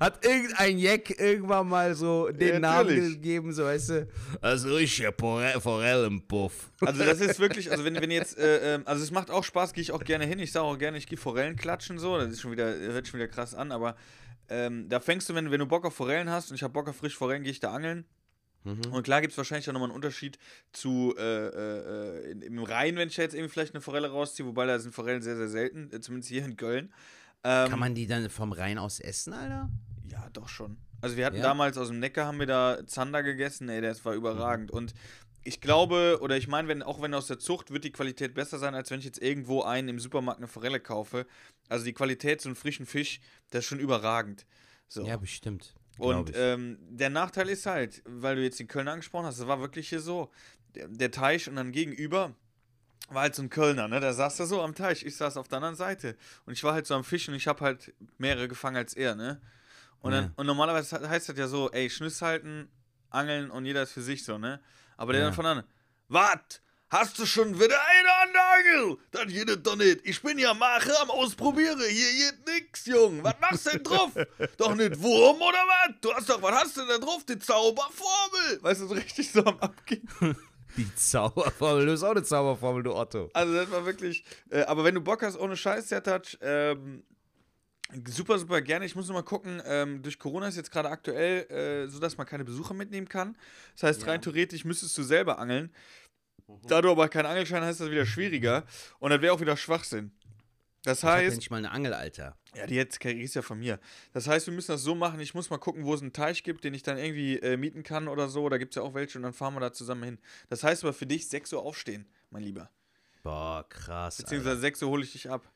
[0.00, 4.08] Hat irgendein Jack irgendwann mal so den Ja, Namen gegeben, so weißt du.
[4.42, 6.70] Ist richtig Forelle, Forelle im Puff.
[6.80, 9.74] Also das ist wirklich, also wenn, wenn jetzt, äh, ähm, also es macht auch Spaß,
[9.74, 10.38] gehe ich auch gerne hin.
[10.38, 12.18] Ich sage auch gerne, ich gehe Forellen klatschen so.
[12.18, 13.96] Das ist schon wieder, hört schon wieder krass an, aber
[14.48, 16.88] ähm, da fängst du, wenn, wenn du Bock auf Forellen hast und ich habe Bock
[16.88, 18.04] auf frisch Forellen, gehe ich da angeln.
[18.90, 20.40] Und klar gibt es wahrscheinlich auch nochmal einen Unterschied
[20.72, 24.76] zu äh, äh, im Rhein, wenn ich jetzt irgendwie vielleicht eine Forelle rausziehe, wobei da
[24.80, 26.92] sind Forellen sehr, sehr selten, äh, zumindest hier in Köln.
[27.44, 29.70] Ähm, Kann man die dann vom Rhein aus essen, Alter?
[30.10, 30.78] ja, doch schon.
[31.00, 31.42] Also wir hatten Ja?
[31.42, 34.72] damals aus dem Neckar haben wir da Zander gegessen, ey, das war überragend.
[34.72, 34.94] Und
[35.46, 38.58] ich glaube, oder ich meine, wenn, auch wenn aus der Zucht, wird die Qualität besser
[38.58, 41.26] sein, als wenn ich jetzt irgendwo einen im Supermarkt eine Forelle kaufe.
[41.68, 44.46] Also die Qualität so einen frischen Fisch, das ist schon überragend.
[44.88, 45.04] So.
[45.06, 45.74] Ja, bestimmt.
[45.98, 49.60] Und ähm, der Nachteil ist halt, weil du jetzt den Kölner angesprochen hast, das war
[49.60, 50.30] wirklich hier so.
[50.74, 52.34] Der, der Teich und dann gegenüber
[53.08, 54.00] war halt so ein Kölner, ne?
[54.00, 56.16] Der saß da so am Teich, ich saß auf der anderen Seite.
[56.44, 59.14] Und ich war halt so am Fischen und ich habe halt mehrere gefangen als er,
[59.14, 59.40] ne?
[60.00, 60.32] Und, dann, Ja.
[60.36, 62.68] und normalerweise he- heißt das ja so, ey, Schniss halten,
[63.10, 64.60] angeln und jeder ist für sich so, ne?
[64.96, 65.26] Aber der Ja.
[65.28, 65.64] dann von an,
[66.08, 66.60] wat?
[66.88, 68.96] Hast du schon wieder eine an der Angel?
[69.10, 70.00] Das geht doch nicht.
[70.04, 71.80] Ich bin ja Mache am Ausprobieren.
[71.80, 73.24] Hier geht nix, Jung.
[73.24, 74.12] Was machst du denn drauf?
[74.56, 75.94] doch nicht Wurm oder was?
[76.00, 77.24] Du hast doch, was hast du denn drauf?
[77.28, 78.62] Die Zauberformel.
[78.62, 80.08] Weißt du, so richtig so am Abgehen.
[80.76, 83.30] die Zauberformel, du bist auch eine Zauberformel, du Otto.
[83.32, 87.02] Also das war wirklich, äh, aber wenn du Bock hast, ohne Scheiß, Touch, ähm,
[88.06, 88.84] super, super gerne.
[88.84, 92.16] Ich muss nur mal gucken, ähm, durch Corona ist jetzt gerade aktuell äh, so, dass
[92.16, 93.36] man keine Besucher mitnehmen kann.
[93.74, 95.72] Das heißt, rein theoretisch müsstest du selber angeln.
[96.68, 98.64] Da du aber keinen Angelschein hast, ist das wieder schwieriger.
[98.98, 100.12] Und das wäre auch wieder Schwachsinn.
[100.84, 102.36] Das Ich hab heißt, endlich mal eine Angel, Alter.
[102.54, 103.80] ja, die jetzt kriegst ja von mir.
[104.12, 106.44] Das heißt, wir müssen das so machen, ich muss mal gucken, wo es einen Teich
[106.44, 108.48] gibt, den ich dann irgendwie äh, mieten kann oder so.
[108.48, 110.18] Da gibt es ja auch welche und dann fahren wir da zusammen hin.
[110.48, 112.70] Das heißt aber für dich 6 Uhr aufstehen, mein Lieber.
[113.24, 114.20] Boah, krass.
[114.20, 114.22] Alter.
[114.22, 115.50] Beziehungsweise 6 Uhr hole ich dich ab.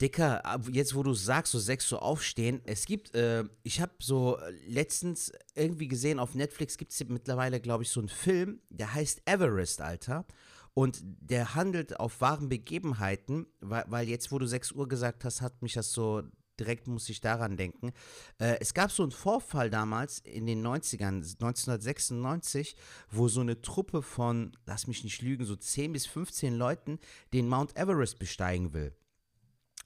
[0.00, 4.38] Dicker, jetzt wo du sagst, so sechs so aufstehen, es gibt, äh, ich habe so
[4.38, 8.92] äh, letztens irgendwie gesehen, auf Netflix gibt es mittlerweile, glaube ich, so einen Film, der
[8.92, 10.26] heißt Everest, Alter.
[10.74, 15.40] Und der handelt auf wahren Begebenheiten, weil, weil jetzt, wo du 6 Uhr gesagt hast,
[15.40, 16.24] hat mich das so,
[16.58, 17.92] direkt muss ich daran denken.
[18.38, 22.74] Äh, es gab so einen Vorfall damals in den 90ern, 1996,
[23.10, 26.98] wo so eine Truppe von, lass mich nicht lügen, so 10 bis 15 Leuten
[27.32, 28.92] den Mount Everest besteigen will.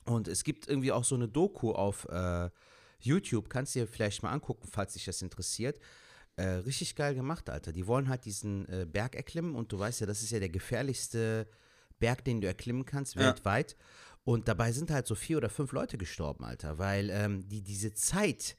[0.08, 2.50] Und es gibt irgendwie auch so eine Doku auf äh,
[3.00, 5.78] YouTube, kannst du dir vielleicht mal angucken, falls dich das interessiert.
[6.36, 7.72] Äh, richtig geil gemacht, Alter.
[7.72, 10.48] Die wollen halt diesen äh, Berg erklimmen und du weißt ja, das ist ja der
[10.48, 11.48] gefährlichste
[11.98, 13.22] Berg, den du erklimmen kannst, Ja.
[13.22, 13.76] weltweit.
[14.24, 17.94] Und dabei sind halt so vier oder fünf Leute gestorben, Alter, weil ähm, die diese
[17.94, 18.56] Zeit,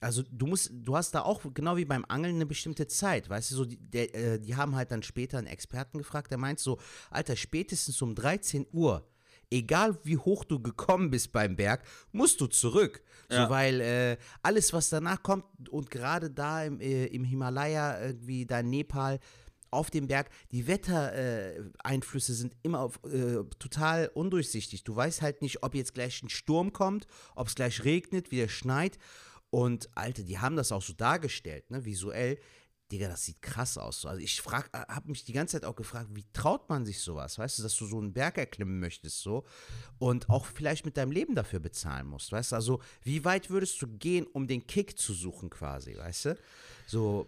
[0.00, 3.50] also du musst, du hast da auch genau wie beim Angeln eine bestimmte Zeit, weißt
[3.50, 6.60] du, so die, der, äh, die haben halt dann später einen Experten gefragt, der meint
[6.60, 6.78] so,
[7.10, 9.06] Alter, spätestens um 13 Uhr,
[9.50, 13.44] egal wie hoch du gekommen bist beim Berg, musst du zurück, Ja.
[13.44, 18.46] so weil äh, alles was danach kommt und gerade da im, äh, im Himalaya irgendwie
[18.46, 19.18] da in Nepal
[19.70, 24.84] auf dem Berg, die Wettereinflüsse äh, Einflüsse sind immer auf, äh, total undurchsichtig.
[24.84, 28.48] Du weißt halt nicht, ob jetzt gleich ein Sturm kommt, ob es gleich regnet, wieder
[28.48, 28.98] schneit.
[29.50, 32.38] Und Alter, die haben das auch so dargestellt, ne, visuell.
[32.92, 34.06] Digga, das sieht krass aus.
[34.06, 37.38] Also ich frag, habe mich die ganze Zeit auch gefragt, wie traut man sich sowas?
[37.38, 39.44] Weißt du, dass du so einen Berg erklimmen möchtest so
[39.98, 42.56] und auch vielleicht mit deinem Leben dafür bezahlen musst, weißt du?
[42.56, 46.38] Also wie weit würdest du gehen, um den Kick zu suchen quasi, weißt du?
[46.86, 47.26] So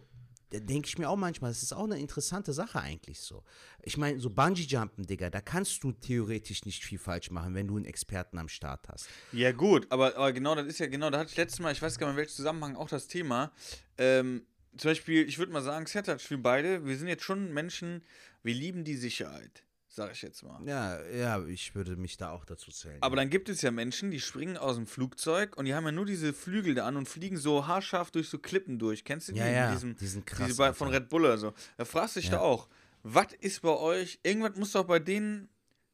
[0.53, 3.42] denke ich mir auch manchmal, das ist auch eine interessante Sache eigentlich so.
[3.83, 7.77] Ich meine, so Bungee-Jumpen, Digga, da kannst du theoretisch nicht viel falsch machen, wenn du
[7.77, 9.09] einen Experten am Start hast.
[9.33, 11.83] Ja, gut, aber, aber genau, das ist ja genau, da hatte ich letztes Mal, ich
[11.83, 13.53] weiß gar nicht, in welchem Zusammenhang auch das Thema.
[13.99, 18.02] Ähm, zum Beispiel, ich würde mal sagen, Sertac, wir beide, wir sind jetzt schon Menschen,
[18.42, 20.61] wir lieben die Sicherheit, sage ich jetzt mal.
[20.66, 22.98] Ja, ja, ich würde mich da auch dazu zählen.
[23.00, 25.92] Aber dann gibt es ja Menschen, die springen aus dem Flugzeug und die haben ja
[25.92, 29.04] nur diese Flügel da an und fliegen so haarscharf durch so Klippen durch.
[29.04, 29.38] Kennst du die?
[29.40, 30.88] Ja, ja, Diesem, die sind krass, Diese von.
[30.88, 31.52] Red Bull oder so.
[31.76, 32.37] Da fragst du dich Ja.
[32.37, 32.68] da auch,
[33.02, 35.48] was ist bei euch, irgendwas muss doch bei denen,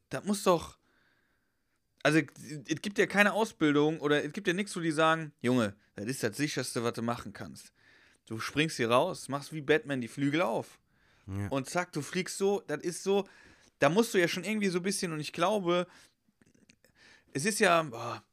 [0.09, 0.77] da muss doch,
[2.03, 5.75] also es gibt ja keine Ausbildung oder es gibt ja nichts, wo die sagen, Junge,
[5.95, 7.71] das ist das sicherste, was du machen kannst.
[8.25, 10.79] Du springst hier raus, machst wie Batman die Flügel auf.
[11.27, 11.47] Ja.
[11.49, 13.27] Und zack, du fliegst so, das ist so,
[13.79, 15.87] da musst du ja schon irgendwie so ein bisschen, und ich glaube,
[17.33, 18.23] es ist ja, boah,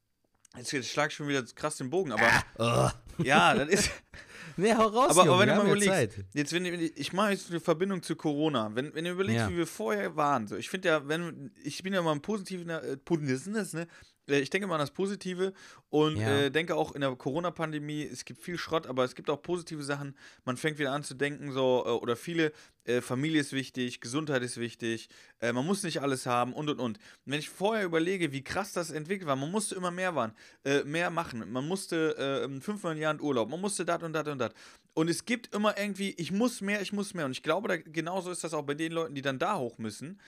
[0.57, 2.29] jetzt, jetzt schlag ich schon wieder krass den Bogen, aber
[2.59, 2.91] oh.
[3.23, 3.91] ja, das ist,
[4.57, 6.25] Nee, hau raus, aber, Junge, aber wenn du mal überlegst, Zeit.
[6.35, 9.51] jetzt wenn, ich- ich mache jetzt eine Verbindung zu Corona, wenn, wenn du überlegst, Ja.
[9.51, 12.83] wie wir vorher waren, so, ich finde ja, wenn, ich bin ja mal ein positiver,
[12.83, 13.87] äh, ne,
[14.27, 15.53] ich denke mal an das Positive
[15.91, 16.43] und Ja.
[16.43, 19.83] äh, denke auch in der Corona-Pandemie, es gibt viel Schrott, aber es gibt auch positive
[19.83, 20.17] Sachen.
[20.45, 22.53] Man fängt wieder an zu denken, so, äh, oder viele,
[22.85, 25.09] äh, Familie ist wichtig, Gesundheit ist wichtig,
[25.41, 26.99] äh, man muss nicht alles haben und und und.
[27.25, 30.33] Wenn ich vorher überlege, wie krass das entwickelt war, man musste immer mehr, waren,
[30.65, 31.51] äh, mehr machen.
[31.53, 34.55] Man musste äh, fünfmal im Jahr in Urlaub, man musste dat und dat und dat.
[34.95, 37.25] Und es gibt immer irgendwie, ich muss mehr, ich muss mehr.
[37.25, 39.79] Und ich glaube, da, genauso ist das auch bei den Leuten, die dann da hoch
[39.79, 40.21] müssen.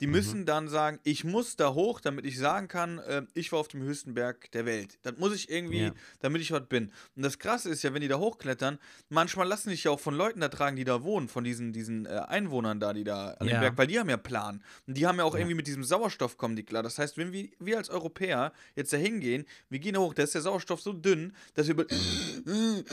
[0.00, 0.12] Die Mhm.
[0.12, 3.68] müssen dann sagen, ich muss da hoch, damit ich sagen kann, äh, ich war auf
[3.68, 4.98] dem höchsten Berg der Welt.
[5.02, 5.94] Das muss ich irgendwie, Ja.
[6.20, 6.90] damit ich was bin.
[7.16, 8.78] Und das Krasse ist ja, wenn die da hochklettern,
[9.10, 12.06] manchmal lassen sich ja auch von Leuten da tragen, die da wohnen, von diesen, diesen
[12.06, 13.60] äh, Einwohnern da, die da an dem Ja.
[13.60, 14.64] Berg, weil die haben ja Plan.
[14.86, 16.82] Und die haben ja auch irgendwie mit diesem Sauerstoff kommen die klar.
[16.82, 20.22] Das heißt, wenn wir, wir als Europäer jetzt da hingehen, wir gehen da hoch, da
[20.22, 21.76] ist der Sauerstoff so dünn, dass wir
[22.44, 22.84] und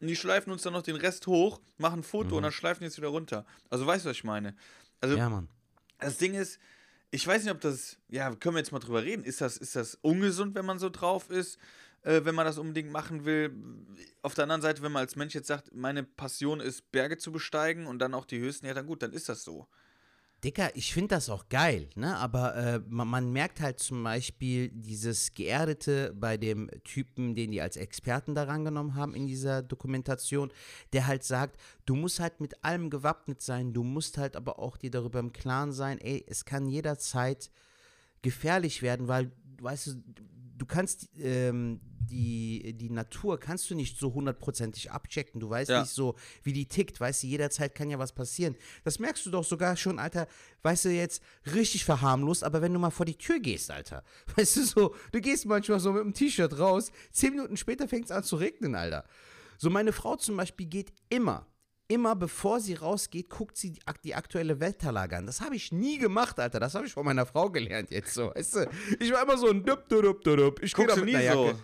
[0.00, 2.96] die schleifen uns dann noch den Rest hoch, machen ein Foto und dann schleifen jetzt
[2.96, 3.44] wieder runter.
[3.70, 4.54] Also weißt du, was ich meine?
[5.00, 5.18] Also Mhm.
[5.18, 5.48] Ja, Mann.
[5.98, 6.58] Das Ding ist,
[7.10, 9.24] ich weiß nicht, ob das, ja, können wir jetzt mal drüber reden.
[9.24, 11.58] Ist das, ist das ungesund, wenn man so drauf ist,
[12.02, 13.52] äh, wenn man das unbedingt machen will?
[14.22, 17.32] Auf der anderen Seite, wenn man als Mensch jetzt sagt, meine Passion ist, Berge zu
[17.32, 19.66] besteigen und dann auch die höchsten, ja, dann gut, dann ist das so.
[20.44, 22.16] Dicker, ich finde das auch geil, ne?
[22.18, 27.60] Aber äh, man, man merkt halt zum Beispiel dieses Geerdete bei dem Typen, den die
[27.60, 30.52] als Experten da rangenommen haben in dieser Dokumentation,
[30.92, 34.76] der halt sagt, du musst halt mit allem gewappnet sein, du musst halt aber auch
[34.76, 37.50] dir darüber im Klaren sein, ey, es kann jederzeit
[38.20, 40.02] gefährlich werden, weil, weißt du,
[40.58, 45.40] du kannst ähm, die, die Natur kannst du nicht so hundertprozentig abchecken.
[45.40, 45.80] Du weißt Ja.
[45.82, 47.00] nicht so, wie die tickt.
[47.00, 48.56] Weißt du, jederzeit kann ja was passieren.
[48.84, 50.26] Das merkst du doch sogar schon, Alter.
[50.62, 51.22] Weißt du, jetzt
[51.54, 54.02] richtig verharmlost, aber wenn du mal vor die Tür gehst, Alter.
[54.36, 58.06] Weißt du, so, du gehst manchmal so mit dem T-Shirt raus, zehn Minuten später fängt
[58.06, 59.04] es an zu regnen, Alter.
[59.58, 61.46] So, meine Frau zum Beispiel geht immer,
[61.88, 65.24] immer bevor sie rausgeht, guckt sie die, ak- die aktuelle Wetterlage an.
[65.26, 66.60] Das habe ich nie gemacht, Alter.
[66.60, 68.32] Das habe ich von meiner Frau gelernt jetzt so.
[68.34, 68.68] Weißt du,
[69.00, 70.62] ich war immer so ein Dup, dup, dup, dup.
[70.62, 71.54] Ich mit nie so?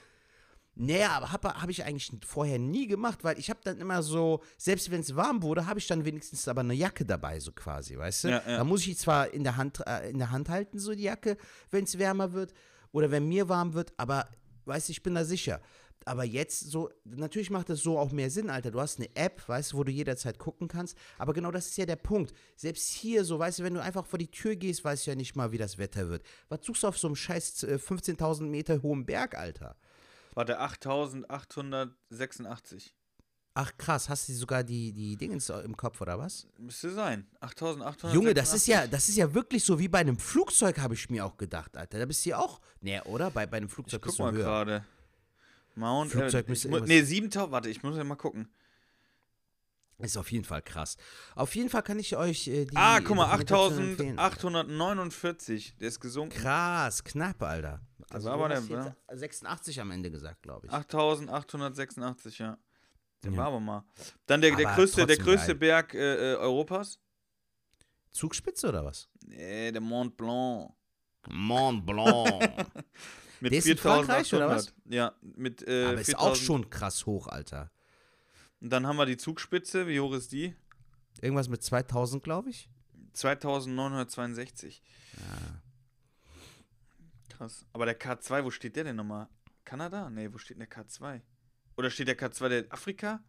[0.75, 4.43] Nee, aber habe hab ich eigentlich vorher nie gemacht, weil ich habe dann immer so,
[4.57, 7.99] selbst wenn es warm wurde, habe ich dann wenigstens aber eine Jacke dabei, so quasi,
[7.99, 8.29] weißt du?
[8.29, 8.57] Ja, ja.
[8.57, 11.03] Da muss ich die zwar in der Hand, äh, in der Hand halten, so die
[11.03, 11.37] Jacke,
[11.71, 12.55] wenn es wärmer wird
[12.91, 14.29] oder wenn mir warm wird, aber
[14.65, 15.61] weißt du, ich bin da sicher.
[16.05, 18.71] Aber jetzt so, natürlich macht das so auch mehr Sinn, Alter.
[18.71, 20.97] Du hast eine App, weißt du, wo du jederzeit gucken kannst.
[21.19, 22.33] Aber genau das ist ja der Punkt.
[22.57, 25.15] Selbst hier, so, weißt du, wenn du einfach vor die Tür gehst, weißt du ja
[25.15, 26.25] nicht mal, wie das Wetter wird.
[26.49, 29.77] Was suchst du auf so einem scheiß äh, 15.000 Meter hohen Berg, Alter?
[30.35, 32.95] Warte, 8886.
[33.55, 36.47] Ach krass, hast du sogar die, die Dingens im Kopf oder was?
[36.59, 37.27] Müsste sein.
[37.41, 38.15] 8800.
[38.15, 41.11] Junge, das ist ja, das ist ja wirklich so wie bei einem Flugzeug, habe ich
[41.11, 41.99] mir auch gedacht, Alter.
[41.99, 42.63] Da bist du ja auch.
[42.81, 43.31] Nee, oder?
[43.31, 44.45] Bei, bei einem Ich Flugzeug guck bist du mal höher.
[44.45, 44.85] gerade.
[45.75, 47.53] Mount Flugzeug äh, ich mu- irgendwas- Nee, 7000.
[47.53, 48.49] Warte, ich muss ja mal gucken.
[49.99, 50.97] Ist auf jeden Fall krass.
[51.37, 52.75] Auf jeden Fall kann ich euch äh, die.
[52.77, 54.19] ah, guck mal, Dokumentation empfehlen.
[54.19, 55.77] 8849.
[55.79, 56.35] Der ist gesunken.
[56.35, 57.83] Krass, knapp, Alter.
[58.15, 60.73] Also, war aber der- jetzt 86 am Ende gesagt, glaube ich.
[60.73, 62.59] 8886, ja.
[63.25, 63.39] Den Ja.
[63.39, 63.85] war aber mal.
[64.27, 65.57] Dann der, der größte, der größte geil.
[65.57, 66.99] Berg äh, äh, Europas.
[68.11, 69.09] Zugspitze oder was?
[69.25, 70.73] Nee, der Mont Blanc.
[71.31, 72.67] Mont Blanc.
[73.41, 74.73] Mit Der ist in Frankreich, oder was?
[74.85, 76.47] Ja, mit äh, Aber ist auch 4000.
[76.47, 77.73] schon krass hoch, Alter.
[78.61, 79.89] Und dann haben wir die Zugspitze.
[79.89, 80.55] Wie hoch ist die?
[81.21, 82.69] Irgendwas mit 2000, glaube ich.
[83.15, 84.83] 2962.
[87.43, 87.67] Krass.
[87.73, 89.29] Aber der K2, wo steht der denn nochmal?
[89.65, 90.09] Kanada?
[90.09, 91.21] Nee, wo steht denn der K2?
[91.77, 93.21] Oder steht der K2 der Afrika?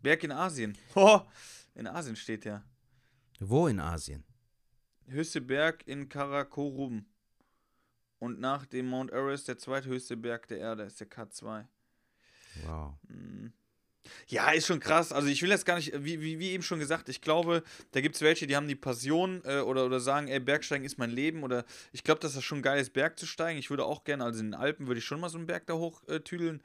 [0.00, 0.78] Berg in Asien.
[0.94, 1.20] Oh,
[1.74, 2.64] in Asien steht der.
[3.38, 4.24] Wo in Asien?
[5.08, 7.04] Höchste Berg in Karakorum.
[8.18, 11.66] Und nach dem Mount Everest der zweithöchste Berg der Erde ist der K2.
[12.64, 12.94] Wow.
[14.28, 15.12] Ja, ist schon krass.
[15.12, 17.62] Also ich will jetzt gar nicht, wie, wie, wie eben schon gesagt, ich glaube,
[17.92, 20.98] da gibt es welche, die haben die Passion äh, oder, oder sagen, ey, Bergsteigen ist
[20.98, 21.42] mein Leben.
[21.42, 23.58] Oder ich glaube, dass das schon geil ist, Berg zu steigen.
[23.58, 25.66] Ich würde auch gerne, also in den Alpen würde ich schon mal so einen Berg
[25.66, 26.62] da hoch äh, tüdeln.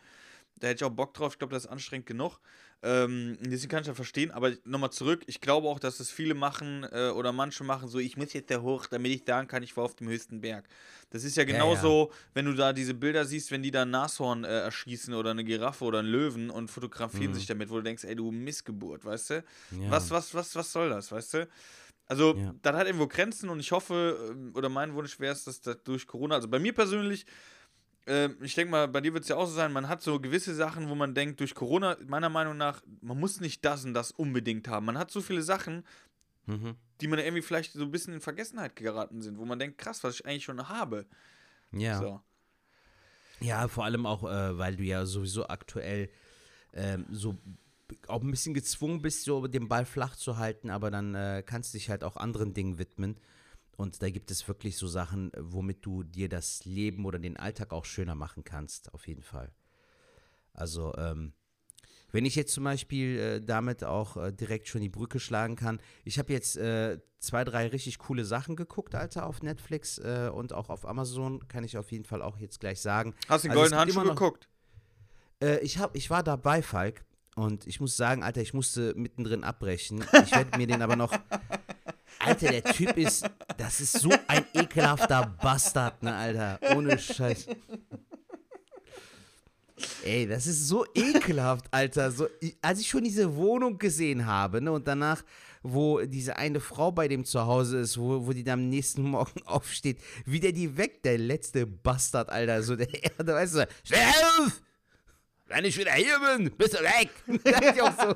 [0.60, 1.34] Da hätte ich auch Bock drauf.
[1.34, 2.40] Ich glaube, das ist anstrengend genug.
[2.84, 4.30] Ähm, deswegen kann ich ja verstehen.
[4.32, 5.24] Aber nochmal zurück.
[5.28, 8.52] Ich glaube auch, dass es viele machen äh, oder manche machen so, ich muss jetzt
[8.52, 10.68] da hoch, damit ich sagen kann, ich war auf dem höchsten Berg.
[11.10, 13.90] Das ist ja Ja, genauso, wenn du da diese Bilder siehst, wenn die da ein
[13.90, 17.82] Nashorn äh, erschießen oder eine Giraffe oder einen Löwen und fotografieren sich damit, wo du
[17.84, 19.44] denkst, ey, du Missgeburt, weißt du?
[19.72, 19.82] Mhm.
[19.84, 19.94] Ja.
[19.94, 21.48] Was, was, was, was soll das, weißt du?
[22.06, 22.56] Also, Ja.
[22.62, 25.84] das hat irgendwo Grenzen und ich hoffe, ähm, oder mein Wunsch wäre es, dass das
[25.84, 27.26] durch Corona, also bei mir persönlich,
[28.08, 30.20] ähm, ich denke mal, bei dir wird es ja auch so sein, man hat so
[30.20, 33.94] gewisse Sachen, wo man denkt, durch Corona, meiner Meinung nach, man muss nicht das und
[33.94, 34.86] das unbedingt haben.
[34.86, 35.84] Man hat so viele Sachen,
[36.46, 36.78] Mhm.
[37.02, 40.04] die man irgendwie vielleicht so ein bisschen in Vergessenheit geraten sind, wo man denkt, krass,
[40.04, 41.06] was ich eigentlich schon habe.
[41.74, 42.00] Ja.
[42.00, 42.22] So.
[43.42, 46.10] Ja, vor allem auch, äh, weil du ja sowieso aktuell
[46.74, 47.38] ähm, so
[48.08, 51.74] auch ein bisschen gezwungen bist, so den Ball flach zu halten, aber dann äh, kannst
[51.74, 53.18] du dich halt auch anderen Dingen widmen.
[53.78, 57.38] Und da gibt es wirklich so Sachen, äh, womit du dir das Leben oder den
[57.38, 59.52] Alltag auch schöner machen kannst, auf jeden Fall.
[60.54, 61.34] Also, ähm,
[62.12, 65.80] wenn ich jetzt zum Beispiel äh, damit auch äh, direkt schon die Brücke schlagen kann,
[66.06, 70.54] ich habe jetzt äh, zwei, drei richtig coole Sachen geguckt, Alter, auf Netflix äh, und
[70.54, 73.14] auch auf Amazon, kann ich auf jeden Fall auch jetzt gleich sagen.
[73.30, 74.48] Hast du den Also goldenen Handschuh noch- geguckt?
[75.40, 77.04] Äh, ich, hab, ich war dabei, Falk,
[77.36, 80.04] und ich muss sagen, Alter, ich musste mittendrin abbrechen.
[80.24, 81.14] Ich werde mir den aber noch.
[82.28, 83.26] Alter, der Typ ist.
[83.58, 86.60] Das ist so ein ekelhafter Bastard, ne, Alter.
[86.76, 87.48] Ohne Scheiß.
[90.04, 92.12] Ey, das ist so ekelhaft, Alter.
[92.12, 92.28] So,
[92.62, 95.24] als ich schon diese Wohnung gesehen habe, ne, und danach,
[95.62, 99.04] wo diese eine Frau bei dem zu Hause ist, wo, wo die dann am nächsten
[99.04, 102.64] Morgen aufsteht, wie der die weg, der letzte Bastard, Alter.
[102.64, 104.62] So, der, der weißt du, steh auf!
[105.50, 107.10] Wenn ich wieder hier bin, bist du weg.
[107.46, 108.16] der hat ja auch so,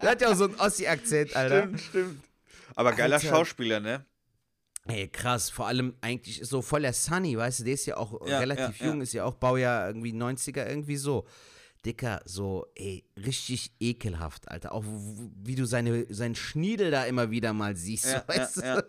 [0.00, 1.62] der hat ja auch so einen Ossi-Akzent, Alter.
[1.62, 2.27] Stimmt, stimmt.
[2.78, 3.28] Aber geiler Alter.
[3.28, 4.06] Schauspieler, ne?
[4.86, 8.24] Ey, krass, vor allem eigentlich so voll der Sunny, weißt du, der ist ja auch
[8.26, 9.02] Ja, relativ ja, jung, ja.
[9.02, 11.26] ist ja auch Baujahr irgendwie 90er, irgendwie so.
[11.84, 14.72] Dicker, so, ey, richtig ekelhaft, Alter.
[14.72, 18.84] Auch wie du seine, seinen Schniedel da immer wieder mal siehst, weißt du?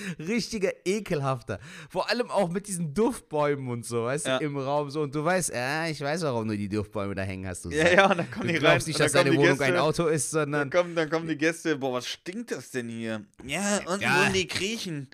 [0.18, 1.58] Richtiger ekelhafter.
[1.88, 4.38] Vor allem auch mit diesen Duftbäumen und so, weißt Ja.
[4.38, 5.02] du, im Raum so.
[5.02, 7.88] Und du weißt, ja, ich weiß, warum du die Duftbäume da hängen hast, du Ja,
[7.88, 8.60] ja, und dann kommen Du die rein.
[8.60, 11.10] glaubst nicht, und dann dass deine Wohnung ein Gäste- Auto ist, Dann sondern kommen, dann
[11.10, 13.22] kommen die Gäste, boah, was stinkt das denn hier?
[13.44, 14.20] Ja, unten Ja.
[14.22, 15.08] wohnen die Griechen.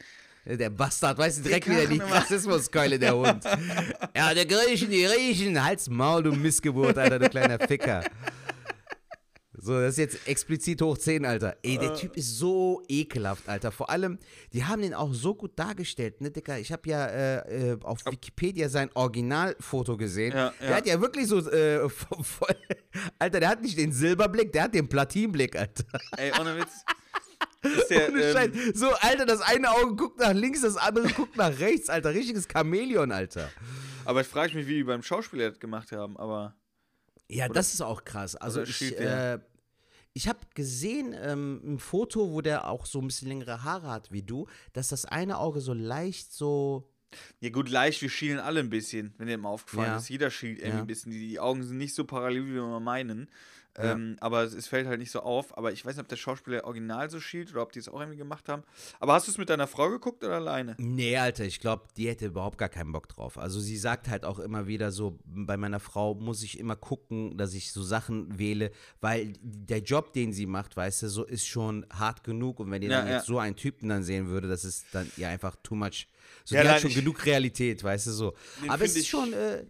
[0.45, 1.99] Der Bastard, weißt du, direkt wieder die.
[1.99, 3.45] Rassismuskeule, der Hund.
[4.17, 5.63] Ja, der Griechen, die Riechen.
[5.63, 8.03] Halt's Maul, du Missgeburt, Alter, du kleiner Ficker.
[9.61, 11.57] So, das ist jetzt explizit hoch 10, Alter.
[11.63, 11.79] Ey, Äh.
[11.79, 13.73] der Typ ist so ekelhaft, Alter.
[13.73, 14.19] Vor allem,
[14.53, 16.59] die haben den auch so gut dargestellt, ne, Dicker?
[16.59, 20.33] Ich habe ja äh, äh, auf Wikipedia sein Originalfoto gesehen.
[20.37, 20.77] Ja, Der ja.
[20.77, 22.55] hat ja wirklich so, äh, voll,
[23.19, 25.85] Alter, der hat nicht den Silberblick, der hat den Platinblick, Alter.
[26.17, 26.85] Ey, ohne Witz.
[27.91, 28.51] Der, Ohne Scheiß.
[28.55, 32.15] ähm, So, Alter, das eine Auge guckt nach links, das andere guckt nach rechts, Alter.
[32.15, 33.51] Richtiges Chamäleon, Alter.
[34.05, 36.55] aber ich frage mich, wie die beim Schauspieler das gemacht haben, aber.
[37.31, 38.37] Ja, das ist auch krass.
[38.37, 39.39] Also oder ich, äh,
[40.15, 44.11] ich habe gesehen ähm, ein Foto, wo der auch so ein bisschen längere Haare hat
[44.11, 46.91] wie du, dass das eine Auge so leicht so.
[47.41, 49.97] Ja, gut, leicht, wir schielen alle ein bisschen, wenn dir mal aufgefallen Ja.
[49.97, 50.09] ist.
[50.09, 50.81] Jeder schielt irgendwie Ja.
[50.85, 51.11] ein bisschen.
[51.13, 53.31] Die, die Augen sind nicht so parallel, wie wir mal meinen.
[53.79, 53.93] Ja.
[53.93, 55.57] Ähm, aber es, fällt halt nicht so auf.
[55.57, 58.01] Aber ich weiß nicht, ob der Schauspieler original so schielt oder ob die es auch
[58.01, 58.63] irgendwie gemacht haben.
[59.01, 60.75] Aber hast du es mit deiner Frau geguckt oder alleine?
[60.79, 63.39] Nee, Alter, ich glaube, die hätte überhaupt gar keinen Bock drauf.
[63.39, 67.37] Also sie sagt halt auch immer wieder so, bei meiner Frau muss ich immer gucken,
[67.37, 68.71] dass ich so Sachen wähle,
[69.01, 72.61] weil der Job, den sie macht, weißt du, so ist schon hart genug.
[72.61, 73.15] Und wenn ihr Ja, dann ja.
[73.17, 76.09] jetzt so einen Typen dann sehen würde, das ist dann ja einfach too much.
[76.45, 78.35] So, Ja, die hat schon genug Realität, weißt du so.
[78.69, 79.65] Aber es ist schon, äh,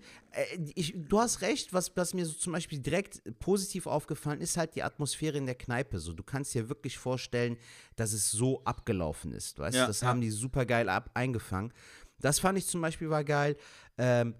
[0.74, 4.74] ich, du hast recht, was, was mir so zum Beispiel direkt positiv aufgefallen ist, halt
[4.74, 5.98] die Atmosphäre in der Kneipe.
[5.98, 7.56] So, du kannst dir wirklich vorstellen,
[7.96, 9.58] dass es so abgelaufen ist.
[9.58, 10.08] Weißt Ja, das ja.
[10.08, 11.72] haben die super geil ab eingefangen.
[12.20, 13.56] Das fand ich zum Beispiel war geil.
[13.96, 14.34] Ähm,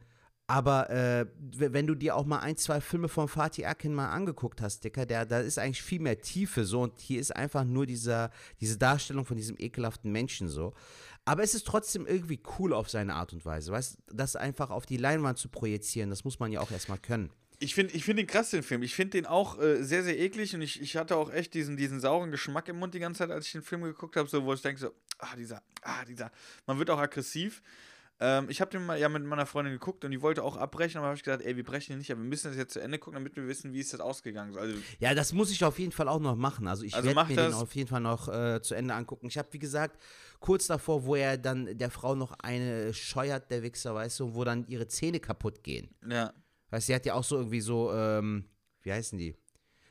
[0.51, 4.63] aber äh, wenn du dir auch mal ein, zwei Filme von Fatih Akin mal angeguckt
[4.63, 7.85] hast, Dicker, der, da ist eigentlich viel mehr Tiefe so und hier ist einfach nur
[7.85, 10.73] dieser, diese Darstellung von diesem ekelhaften Menschen so.
[11.29, 14.87] Aber es ist trotzdem irgendwie cool auf seine Art und Weise, weißt das einfach auf
[14.87, 17.31] die Leinwand zu projizieren, das muss man ja auch erstmal können.
[17.59, 18.83] Ich finde ich find den krass, den Film.
[18.83, 21.77] Ich finde den auch äh, sehr, sehr eklig und ich, ich hatte auch echt diesen,
[21.77, 24.43] diesen sauren Geschmack im Mund die ganze Zeit, als ich den Film geguckt habe, so,
[24.45, 26.33] wo ich denke so, ah, dieser, ah, dieser,
[26.67, 27.61] man wird auch aggressiv.
[28.21, 30.99] Ähm, ich habe den mal ja mit meiner Freundin geguckt und die wollte auch abbrechen,
[30.99, 32.81] aber habe ich gesagt, ey, wir brechen den nicht, aber wir müssen das jetzt zu
[32.81, 34.57] Ende gucken, damit wir wissen, wie ist das ausgegangen.
[34.57, 36.67] Also, Ja, das muss ich auf jeden Fall auch noch machen.
[36.67, 39.27] Also ich Also werde mir den auf jeden Fall noch äh, zu Ende angucken.
[39.29, 40.01] Ich habe, wie gesagt,
[40.41, 44.43] kurz davor, wo er dann der Frau noch eine scheuert, der Wichser, weißt du, wo
[44.43, 45.95] dann ihre Zähne kaputt gehen.
[46.09, 46.33] ja.
[46.71, 48.45] Weißt du, sie hat ja auch so irgendwie so, ähm,
[48.83, 49.35] wie heißen die?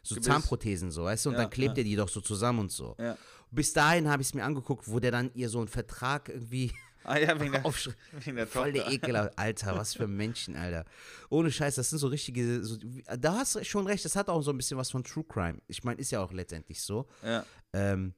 [0.03, 0.27] So Gebiss.
[0.27, 1.29] Zahnprothesen so, weißt du?
[1.29, 1.81] Und Ja, dann klebt ja.
[1.81, 2.95] er die doch so zusammen und so.
[2.99, 3.17] Ja.
[3.49, 6.71] Bis dahin habe ich es mir angeguckt, wo der dann ihr so einen Vertrag irgendwie
[7.07, 7.97] Ah ja, wegen der, aufschreibt.
[8.25, 8.91] wegen der Voll der.
[8.91, 10.85] Ekel, Alter, was für Menschen, Alter.
[11.29, 12.77] Ohne Scheiß, das sind so richtige, so,
[13.17, 15.59] da hast du schon recht, das hat auch so ein bisschen was von True Crime.
[15.67, 17.07] Ich meine, ist ja auch letztendlich so.
[17.23, 17.45] Ja.
[17.71, 18.13] Ähm,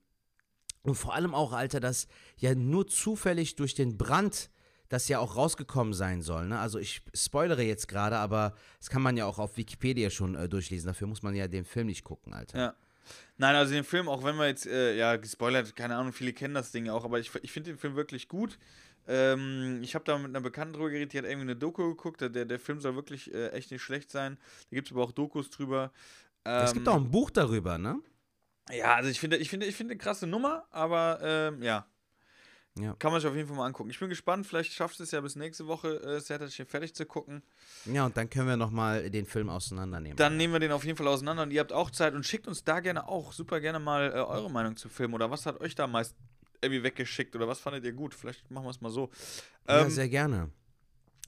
[0.81, 4.49] und vor allem auch, Alter, dass ja nur zufällig durch den Brand
[4.87, 6.47] das ja auch rausgekommen sein soll.
[6.47, 6.59] Ne?
[6.59, 10.49] Also ich spoilere jetzt gerade, aber das kann man ja auch auf Wikipedia schon äh,
[10.49, 10.87] durchlesen.
[10.87, 12.57] Dafür muss man ja den Film nicht gucken, Alter.
[12.57, 12.75] Ja.
[13.37, 16.53] Nein, also den Film, auch wenn wir jetzt, äh, ja, gespoilert, keine Ahnung, viele kennen
[16.53, 18.57] das Ding auch, aber ich, ich finde den Film wirklich gut.
[19.07, 22.21] Ähm, ich habe da mit einer Bekannten drüber geredet, die hat irgendwie eine Doku geguckt,
[22.21, 24.37] der, der Film soll wirklich äh, echt nicht schlecht sein.
[24.69, 25.91] Da gibt es aber auch Dokus drüber.
[26.45, 27.99] Ähm, es gibt auch ein Buch darüber, ne?
[28.71, 31.87] Ja, also ich finde, ich finde, ich finde eine krasse Nummer, aber ähm, ja.
[32.81, 32.95] Ja.
[32.99, 33.89] Kann man sich auf jeden Fall mal angucken.
[33.89, 37.05] Ich bin gespannt, vielleicht schaffst du es ja bis nächste Woche, äh, Saturday fertig zu
[37.05, 37.43] gucken.
[37.85, 40.17] Ja, und dann können wir nochmal den Film auseinandernehmen.
[40.17, 42.47] Dann nehmen wir den auf jeden Fall auseinander und ihr habt auch Zeit und schickt
[42.47, 45.59] uns da gerne auch super gerne mal äh, eure Meinung zu Filmen oder was hat
[45.61, 46.15] euch da meist
[46.61, 48.13] irgendwie weggeschickt oder was fandet ihr gut?
[48.13, 49.09] Vielleicht machen wir es mal so.
[49.67, 50.49] ja, Ähm, sehr gerne.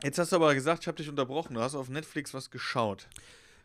[0.04, 1.54] jetzt hast du aber gesagt, ich habe dich unterbrochen.
[1.54, 3.08] Du hast auf Netflix was geschaut.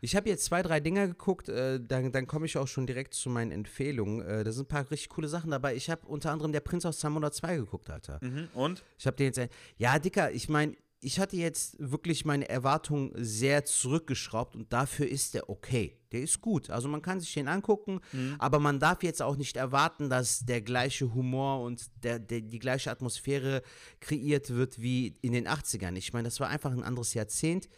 [0.01, 3.13] Ich habe jetzt zwei, drei Dinger geguckt, äh, dann, dann komme ich auch schon direkt
[3.13, 4.21] zu meinen Empfehlungen.
[4.21, 5.75] Äh, da sind ein paar richtig coole Sachen dabei.
[5.75, 8.19] Ich habe unter anderem Der Prinz aus Zamunda 2 geguckt, Alter.
[8.21, 8.49] Mhm.
[8.53, 8.83] Und?
[8.97, 9.39] Ich habe den jetzt.
[9.77, 15.35] Ja, Dicker, ich meine, ich hatte jetzt wirklich meine Erwartungen sehr zurückgeschraubt und dafür ist
[15.35, 15.95] der okay.
[16.11, 16.69] Der ist gut.
[16.69, 17.99] Also man kann sich den angucken,
[18.39, 22.59] aber man darf jetzt auch nicht erwarten, dass der gleiche Humor und der, der, die
[22.59, 23.61] gleiche Atmosphäre
[23.99, 25.95] kreiert wird wie in den 80ern.
[25.97, 27.69] Ich meine, das war einfach ein anderes Jahrzehnt.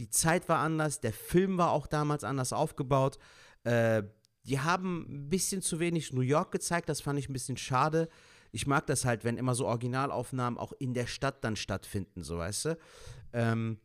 [0.00, 3.18] Die Zeit war anders, der Film war auch damals anders aufgebaut.
[3.64, 4.04] Äh,
[4.44, 8.08] die haben ein bisschen zu wenig New York gezeigt, das fand ich ein bisschen schade.
[8.50, 12.38] Ich mag das halt, wenn immer so Originalaufnahmen auch in der Stadt dann stattfinden, so
[12.38, 12.78] weißt du.
[13.32, 13.78] Ähm,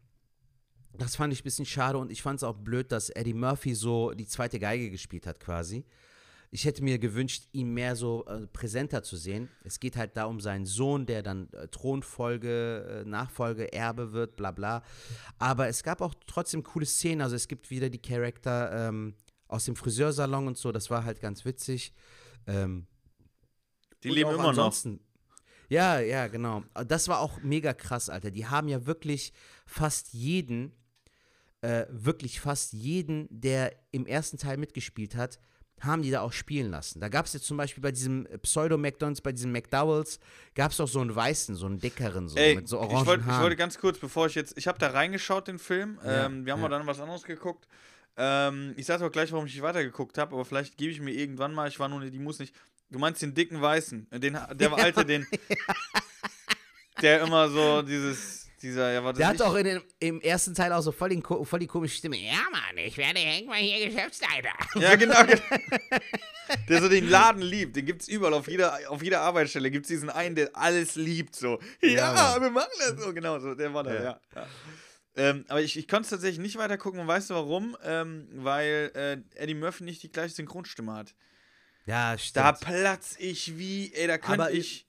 [0.94, 3.74] das fand ich ein bisschen schade und ich fand es auch blöd, dass Eddie Murphy
[3.74, 5.86] so die zweite Geige gespielt hat quasi.
[6.56, 9.50] Ich hätte mir gewünscht, ihn mehr so äh, präsenter zu sehen.
[9.64, 14.36] Es geht halt da um seinen Sohn, der dann äh, Thronfolge, äh, Nachfolge, Erbe wird,
[14.36, 14.84] bla bla.
[15.40, 17.22] Aber es gab auch trotzdem coole Szenen.
[17.22, 19.16] Also es gibt wieder die Charakter ähm,
[19.48, 20.72] aus dem Friseursalon und so.
[20.72, 21.92] Das war halt ganz witzig.
[22.46, 22.86] Ähm,
[24.04, 24.50] Die leben immer noch.
[24.50, 25.00] ansonsten-
[25.70, 26.64] Ja, ja, genau.
[26.88, 28.30] Das war auch mega krass, Alter.
[28.30, 29.34] Die haben ja wirklich
[29.66, 30.72] fast jeden,
[31.62, 35.40] äh, wirklich fast jeden, der im ersten Teil mitgespielt hat,
[35.82, 37.00] haben die da auch spielen lassen.
[37.00, 40.20] Da gab es jetzt zum Beispiel bei diesem Pseudo-McDonalds, bei diesem McDowells,
[40.56, 43.22] gab es doch so einen weißen, so einen dickeren, so Ey, mit so ich, orangen
[43.22, 43.44] ich Haaren.
[43.44, 46.00] wollte ganz kurz, bevor ich jetzt, ich habe da reingeschaut, den Film.
[46.04, 46.70] Ja, ähm, wir haben ja.
[46.70, 47.68] mal dann was anderes geguckt.
[48.16, 51.12] Ähm, ich sage auch gleich, warum ich nicht weitergeguckt habe, aber vielleicht gebe ich mir
[51.12, 52.56] irgendwann mal, ich war nur, die muss nicht.
[52.90, 55.26] Du meinst den dicken Weißen, äh, den, der alte, den,
[57.02, 60.56] der immer so dieses, dieser, ja, warte, Der ich, hat auch in dem, im ersten
[60.56, 62.18] Teil auch so voll, den, voll die komische Stimme.
[62.18, 64.54] Ja, Mann, ich werde irgendwann hier Geschäftsleiter.
[64.76, 65.24] Ja, genau.
[65.26, 65.42] genau.
[66.70, 67.76] der so den Laden liebt.
[67.76, 68.34] Den gibt es überall.
[68.34, 71.36] Auf jeder, auf jeder Arbeitsstelle gibt es diesen einen, der alles liebt.
[71.36, 72.42] So, ja, Mann.
[72.42, 73.14] wir machen das so.
[73.14, 74.04] Genau, so, der war da, ja.
[74.04, 74.20] Ja.
[74.36, 74.48] ja.
[75.16, 77.00] Ähm, aber ich, ich konnte es tatsächlich nicht weiter gucken.
[77.00, 77.78] Und weißt du warum?
[77.84, 81.14] Ähm, weil äh, Eddie Murphy nicht die gleiche Synchronstimme hat.
[81.86, 82.46] Ja, stimmt.
[82.46, 84.88] Da platz ich wie, ey, da könnte ich.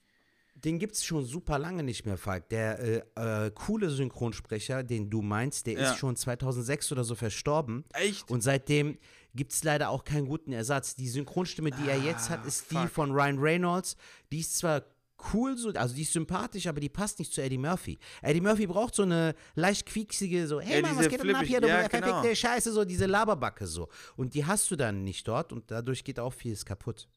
[0.54, 2.48] Den gibt es schon super lange nicht mehr, Falk.
[2.48, 5.90] Der äh, äh, coole Synchronsprecher, den du meinst, der Ja.
[5.92, 7.84] ist schon 2006 oder so verstorben.
[7.92, 8.30] Echt?
[8.30, 8.96] Und seitdem
[9.34, 10.94] gibt es leider auch keinen guten Ersatz.
[10.94, 12.90] Die Synchronstimme, die er jetzt hat, ist die Ah, fuck.
[12.92, 13.96] von Ryan Reynolds.
[14.32, 14.84] Die ist zwar
[15.32, 17.98] cool, so, also die ist sympathisch, aber die passt nicht zu Eddie Murphy.
[18.22, 21.44] Eddie Murphy braucht so eine leicht quieksige, so, hey Ja, Mann, was geht denn ab
[21.44, 22.22] hier, du ja, genau.
[22.34, 23.88] Scheiße, so diese Laberbacke so.
[24.16, 27.08] Und die hast du dann nicht dort und dadurch geht auch vieles kaputt.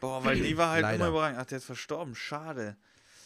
[0.00, 0.96] Boah, weil die war halt Leider.
[0.96, 1.38] immer überragend.
[1.40, 2.14] Ach, der ist verstorben.
[2.14, 2.76] Schade.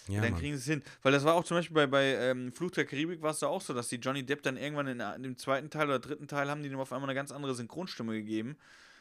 [0.08, 0.40] Ja, dann Mann.
[0.40, 0.82] kriegen sie es hin.
[1.02, 3.46] Weil das war auch zum Beispiel bei, bei ähm, Fluch der Karibik war es da
[3.46, 6.28] auch so, dass die Johnny Depp dann irgendwann in, in dem zweiten Teil oder dritten
[6.28, 8.56] Teil haben die ihm auf einmal eine ganz andere Synchronstimme gegeben.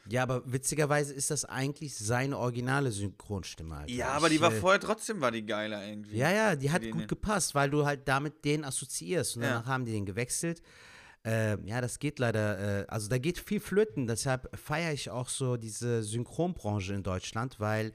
[0.08, 3.76] Ja, aber witzigerweise ist das eigentlich seine originale Synchronstimme.
[3.78, 3.92] Alter.
[3.92, 6.18] Ja, aber die war äh, vorher trotzdem war die geiler irgendwie.
[6.18, 9.38] Ja, ja, die hat gut gepasst, weil du halt damit den assoziierst.
[9.38, 9.50] Und Ja.
[9.50, 10.62] danach haben die den gewechselt.
[11.26, 14.08] Ähm, ja, das geht leider, äh, also da geht viel flöten.
[14.08, 17.94] Deshalb feiere ich auch so diese Synchronbranche in Deutschland, weil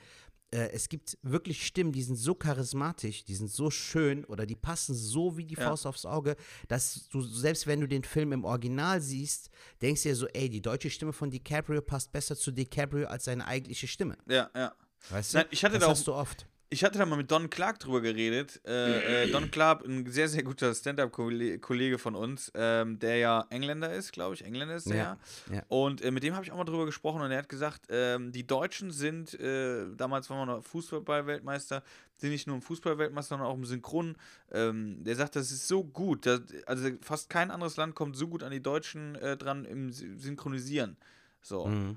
[0.51, 4.57] äh, es gibt wirklich Stimmen, die sind so charismatisch, die sind so schön oder die
[4.57, 5.65] passen so wie die Ja.
[5.69, 6.37] Faust aufs Auge,
[6.69, 9.51] dass du, selbst wenn du den Film im Original siehst,
[9.83, 13.25] denkst du dir so, ey, die deutsche Stimme von DiCaprio passt besser zu DiCaprio als
[13.25, 14.17] seine eigentliche Stimme.
[14.27, 14.73] Ja, ja.
[15.11, 15.53] Weißt Nein, du?
[15.53, 16.47] ich hatte das da auch- hast du oft.
[16.71, 18.61] Ich hatte da mal mit Don Clark drüber geredet.
[18.67, 23.91] Äh, äh, Don Clark, ein sehr, sehr guter Stand-Up-Kollege von uns, ähm, der ja Engländer
[23.95, 24.45] ist, glaube ich.
[24.45, 24.97] Engländer ist der.
[24.97, 25.19] Ja,
[25.51, 25.63] Ja.
[25.69, 28.33] Und äh, mit dem habe ich auch mal drüber gesprochen und er hat gesagt, ähm,
[28.33, 31.83] die Deutschen sind, äh, damals waren wir noch Fußball-Weltmeister,
[32.19, 34.17] sind nicht nur im Fußball-Weltmeister, sondern auch im Synchron.
[34.53, 36.27] Ähm, der sagt, das ist so gut.
[36.27, 39.89] dass- also fast kein anderes Land kommt so gut an die Deutschen äh, dran im
[39.91, 40.97] Sy- Synchronisieren.
[41.41, 41.67] So.
[41.67, 41.97] Mhm.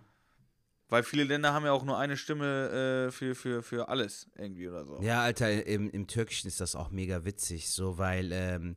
[0.91, 4.67] Weil viele Länder haben ja auch nur eine Stimme äh, für, für, für alles irgendwie
[4.67, 5.01] oder so.
[5.01, 8.75] Ja, Alter, im, im Türkischen ist das auch mega witzig, so, weil ähm,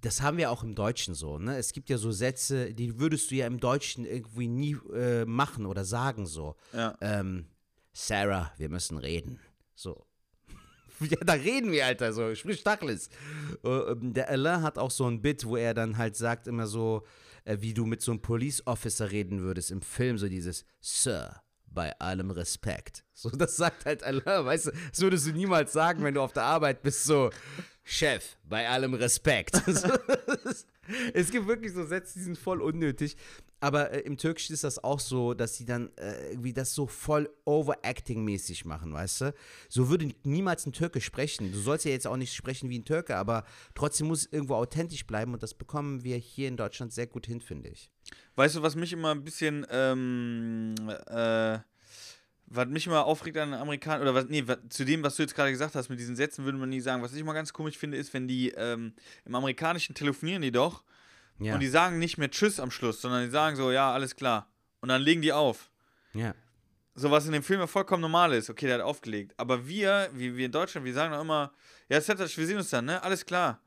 [0.00, 1.58] das haben wir auch im Deutschen so, ne?
[1.58, 5.66] Es gibt ja so Sätze, die würdest du ja im Deutschen irgendwie nie äh, machen
[5.66, 6.56] oder sagen so.
[6.72, 6.96] Ja.
[7.02, 7.44] Ähm,
[7.92, 9.38] Sarah, wir müssen reden.
[9.74, 10.06] So.
[11.00, 13.10] Ja, da reden wir, Alter, so, sprich Tachlis.
[13.62, 16.66] Äh, ähm, der Alain hat auch so ein Bit, wo er dann halt sagt immer
[16.66, 17.04] so,
[17.46, 21.42] äh, wie du mit so einem Police Officer reden würdest im Film, so dieses Sir,
[21.66, 23.04] bei allem Respekt.
[23.18, 26.34] So, das sagt halt Alain, weißt du, das würdest du niemals sagen, wenn du auf
[26.34, 27.30] der Arbeit bist, so,
[27.82, 29.62] Chef, bei allem Respekt.
[31.14, 33.16] Es gibt wirklich so Sätze, die sind voll unnötig.
[33.60, 36.86] Aber äh, im Türkischen ist das auch so, dass sie dann äh, irgendwie das so
[36.86, 39.34] voll Overacting-mäßig machen, weißt du?
[39.68, 41.52] So würde niemals ein Türke sprechen.
[41.52, 43.44] Du sollst ja jetzt auch nicht sprechen wie ein Türke, aber
[43.74, 47.26] trotzdem muss es irgendwo authentisch bleiben und das bekommen wir hier in Deutschland sehr gut
[47.26, 47.90] hin, finde ich.
[48.34, 50.74] Weißt du, was mich immer ein bisschen, ähm,
[51.06, 51.58] äh,
[52.48, 55.50] was mich immer aufregt an Amerikanern, oder was, nee, zu dem, was du jetzt gerade
[55.50, 57.02] gesagt hast, mit diesen Sätzen würde man nie sagen.
[57.02, 58.92] Was ich immer ganz komisch finde, ist, wenn die, ähm,
[59.24, 60.84] im Amerikanischen telefonieren die doch
[61.38, 61.54] Ja.
[61.54, 64.48] und die sagen nicht mehr Tschüss am Schluss, sondern die sagen so, ja, alles klar.
[64.80, 65.70] Und dann legen die auf.
[66.12, 66.34] ja.
[66.98, 68.48] So was in dem Film ja vollkommen normal ist.
[68.48, 69.34] Okay, der hat aufgelegt.
[69.36, 71.52] Aber wir, wie wir in Deutschland, wir sagen doch immer,
[71.90, 73.02] ja, Setac, wir sehen uns dann, ne?
[73.02, 73.60] Alles klar.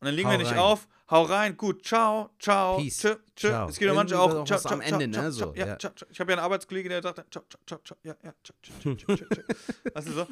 [0.00, 0.58] Und dann legen Hau wir nicht rein.
[0.60, 3.48] auf, hau rein, gut, ciao, ciao, Peace, tschö, tschö.
[3.48, 3.68] ciao.
[3.68, 5.78] Es gibt ja manche auch, ciao, ciao, am Ende, ciao, ne, ciao, so, ja, ja.
[5.80, 6.08] ciao, ciao.
[6.12, 8.94] Ich habe ja einen Arbeitskollege, der sagt, ciao, ciao, ciao, ciao, ja, ja, ciao, ciao,
[8.94, 9.92] ciao, ciao, ciao, ciao.
[9.94, 10.26] Weißt du so?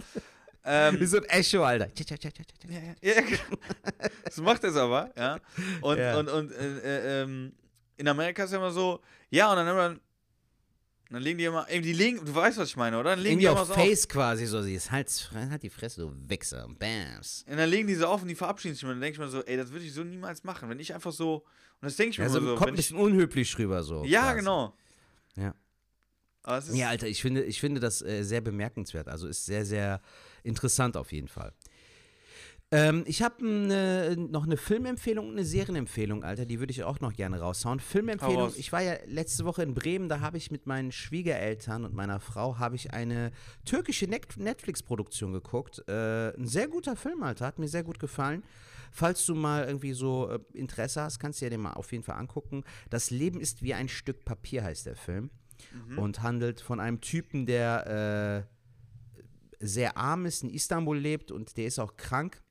[0.67, 1.89] Ähm, Wie so ein Echo, Alter.
[1.95, 3.59] ja, ja, ja, genau.
[4.31, 5.39] so macht es aber, ja.
[5.83, 6.19] Und, Ja.
[6.19, 7.53] und, und äh, äh, ähm,
[7.97, 9.01] in Amerika ist ja immer so,
[9.31, 9.97] ja, und dann immer,
[11.11, 13.11] dann legen die immer, eben die legen, du weißt, was ich meine, oder?
[13.11, 15.69] Dann legen Irgendwie die immer auf so Face quasi so, sie ist halt, halt die
[15.71, 16.67] Fresse, du Wichser.
[16.79, 17.45] Bams.
[17.49, 19.29] Und dann legen die so auf und die verabschieden sich und dann denke ich mir
[19.29, 20.69] so, ey, das würde ich so niemals machen.
[20.71, 21.45] Wenn ich einfach so, und
[21.83, 24.03] das denke ich mir Also immer so, kommt ein bisschen unhöflich rüber so.
[24.05, 24.39] ja, quasi.
[24.39, 24.75] genau.
[25.37, 25.55] Ja.
[26.73, 29.09] Ja, Alter, ich finde, ich finde das äh, sehr bemerkenswert.
[29.09, 30.01] Also ist sehr, sehr
[30.45, 31.53] interessant auf jeden Fall.
[32.71, 36.45] Ähm, ich habe ne, noch eine Filmempfehlung und eine Serienempfehlung, Alter.
[36.45, 37.79] Die würde ich auch noch gerne raushauen.
[37.79, 41.85] Hau Filmempfehlung, ich war ja letzte Woche in Bremen, da habe ich mit meinen Schwiegereltern
[41.85, 43.31] und meiner Frau habe ich eine
[43.65, 45.85] türkische Net Netflix-Produktion geguckt.
[45.89, 48.43] Äh, ein sehr guter Film, Alter, hat mir sehr gut gefallen.
[48.91, 52.03] Falls du mal irgendwie so äh, Interesse hast, kannst du dir den mal auf jeden
[52.03, 52.65] Fall angucken.
[52.91, 55.31] Das Leben ist wie ein Stück Papier heißt der Film
[55.97, 58.54] und handelt von einem Typen, der äh,
[59.67, 62.43] sehr arm ist, in Istanbul lebt und der ist auch krank.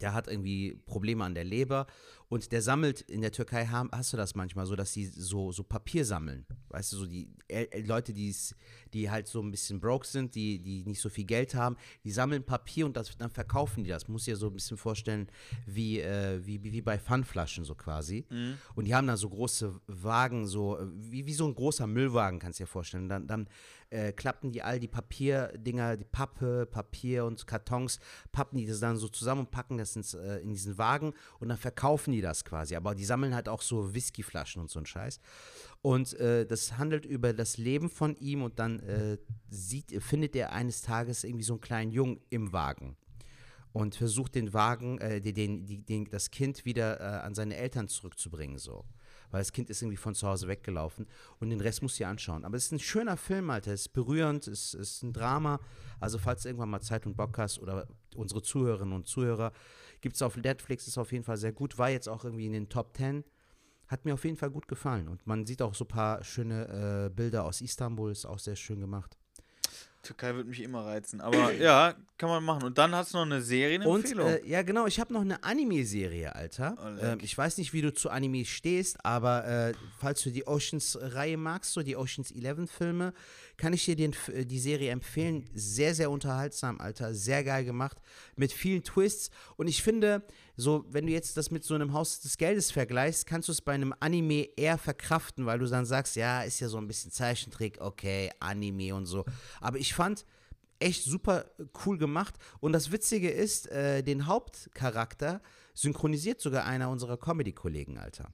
[0.00, 1.86] Der hat irgendwie Probleme an der Leber
[2.28, 5.62] und der sammelt, in der Türkei hast du das manchmal so, dass sie so, so
[5.62, 6.44] Papier sammeln.
[6.68, 8.54] Weißt du, so die El El- Leute, die's,
[8.92, 12.10] die halt so ein bisschen broke sind, die, die nicht so viel Geld haben, die
[12.10, 14.06] sammeln Papier und das, dann verkaufen die das.
[14.06, 15.28] Muss dir so ein bisschen vorstellen,
[15.64, 18.26] wie, äh, wie, wie, bei Pfandflaschen so quasi.
[18.74, 22.38] Und die haben da so große Wagen, so äh, wie, wie so ein großer Müllwagen,
[22.38, 23.08] kannst du dir vorstellen.
[23.08, 23.48] Dann, dann
[23.90, 28.00] äh, klappen die all die Papierdinger, die Pappe, Papier und Kartons,
[28.32, 31.48] pappen die das dann so zusammen und packen das ins, äh, in diesen Wagen und
[31.48, 32.74] dann verkaufen die die das quasi.
[32.74, 35.20] Aber die sammeln halt auch so Whiskyflaschen und so ein Scheiß.
[35.82, 39.18] Und äh, das handelt über das Leben von ihm und dann äh,
[39.48, 42.96] sieht, findet er eines Tages irgendwie so einen kleinen Jungen im Wagen
[43.72, 47.88] und versucht den Wagen, äh, den, den, den, das Kind wieder äh, an seine Eltern
[47.88, 48.84] zurückzubringen, so.
[49.30, 51.06] Weil das Kind ist irgendwie von zu Hause weggelaufen
[51.40, 52.44] und den Rest muss ihr anschauen.
[52.44, 53.72] Aber es ist ein schöner Film, Alter.
[53.72, 55.60] Es ist berührend, es ist ein Drama.
[56.00, 59.52] Also, falls du irgendwann mal Zeit und Bock hast oder unsere Zuhörerinnen und Zuhörer,
[60.00, 61.78] gibt es auf Netflix, ist auf jeden Fall sehr gut.
[61.78, 63.24] War jetzt auch irgendwie in den Top 10.
[63.88, 65.08] Hat mir auf jeden Fall gut gefallen.
[65.08, 68.56] Und man sieht auch so ein paar schöne äh, Bilder aus Istanbul, ist auch sehr
[68.56, 69.16] schön gemacht.
[70.06, 71.20] Türkei würde mich immer reizen.
[71.20, 72.62] Aber ja, kann man machen.
[72.64, 74.26] Und dann hast du noch eine Serienempfehlung.
[74.26, 74.86] Und, äh, ja, genau.
[74.86, 76.76] Ich habe noch eine Anime-Serie, Alter.
[76.78, 80.46] Oh, ähm, ich weiß nicht, wie du zu Anime stehst, aber äh, falls du die
[80.46, 83.12] Oceans-Reihe magst, so die Oceans 11-Filme,
[83.56, 85.48] kann ich dir den, äh, die Serie empfehlen.
[85.54, 87.14] Sehr, sehr unterhaltsam, Alter.
[87.14, 87.98] Sehr geil gemacht.
[88.36, 89.30] Mit vielen Twists.
[89.56, 90.22] Und ich finde,
[90.56, 93.60] so, wenn du jetzt das mit so einem Haus des Geldes vergleichst, kannst du es
[93.60, 97.10] bei einem Anime eher verkraften, weil du dann sagst, ja, ist ja so ein bisschen
[97.10, 99.24] Zeichentrick, okay, Anime und so.
[99.60, 100.24] Aber ich fand
[100.78, 101.46] echt super
[101.84, 102.34] cool gemacht.
[102.60, 105.40] Und das Witzige ist, äh, den Hauptcharakter
[105.74, 108.32] synchronisiert sogar einer unserer Comedy-Kollegen, Alter.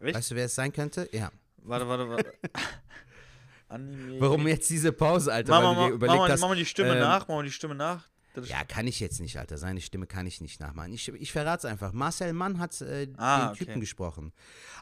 [0.00, 0.14] Echt?
[0.16, 1.08] Weißt du, wer es sein könnte?
[1.12, 1.30] Ja.
[1.58, 2.32] Warte, warte, warte.
[3.68, 4.20] Anime.
[4.20, 5.50] Warum jetzt diese Pause, Alter?
[5.52, 7.20] Mach Weil mal, du dir mach, überlegt mal, hast, mach mal die Stimme ähm, nach.
[7.28, 8.08] Mach mal die Stimme nach.
[8.34, 9.58] Das Ja, kann ich jetzt nicht, Alter.
[9.58, 10.92] Seine Stimme kann ich nicht nachmachen.
[10.92, 11.92] Ich, ich verrate es einfach.
[11.92, 13.64] Marcel Mann hat äh, Ah, den okay.
[13.66, 14.32] Typen gesprochen.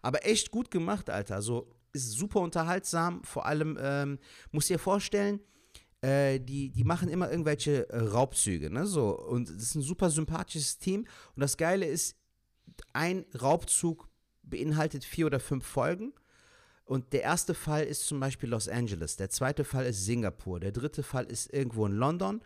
[0.03, 1.37] Aber echt gut gemacht, Alter.
[1.37, 3.25] Also ist super unterhaltsam.
[3.25, 4.19] Vor allem, ähm,
[4.53, 5.41] muss dir vorstellen,
[6.03, 8.87] äh, die, die machen immer irgendwelche äh, Raubzüge, ne?
[8.87, 9.19] So.
[9.19, 11.01] Und das ist ein super sympathisches Team.
[11.35, 12.17] Und das Geile ist,
[12.93, 14.09] ein Raubzug
[14.47, 16.13] beinhaltet vier oder fünf Folgen.
[16.85, 20.71] Und der erste Fall ist zum Beispiel Los Angeles, der zweite Fall ist Singapur, der
[20.73, 22.41] dritte Fall ist irgendwo in London.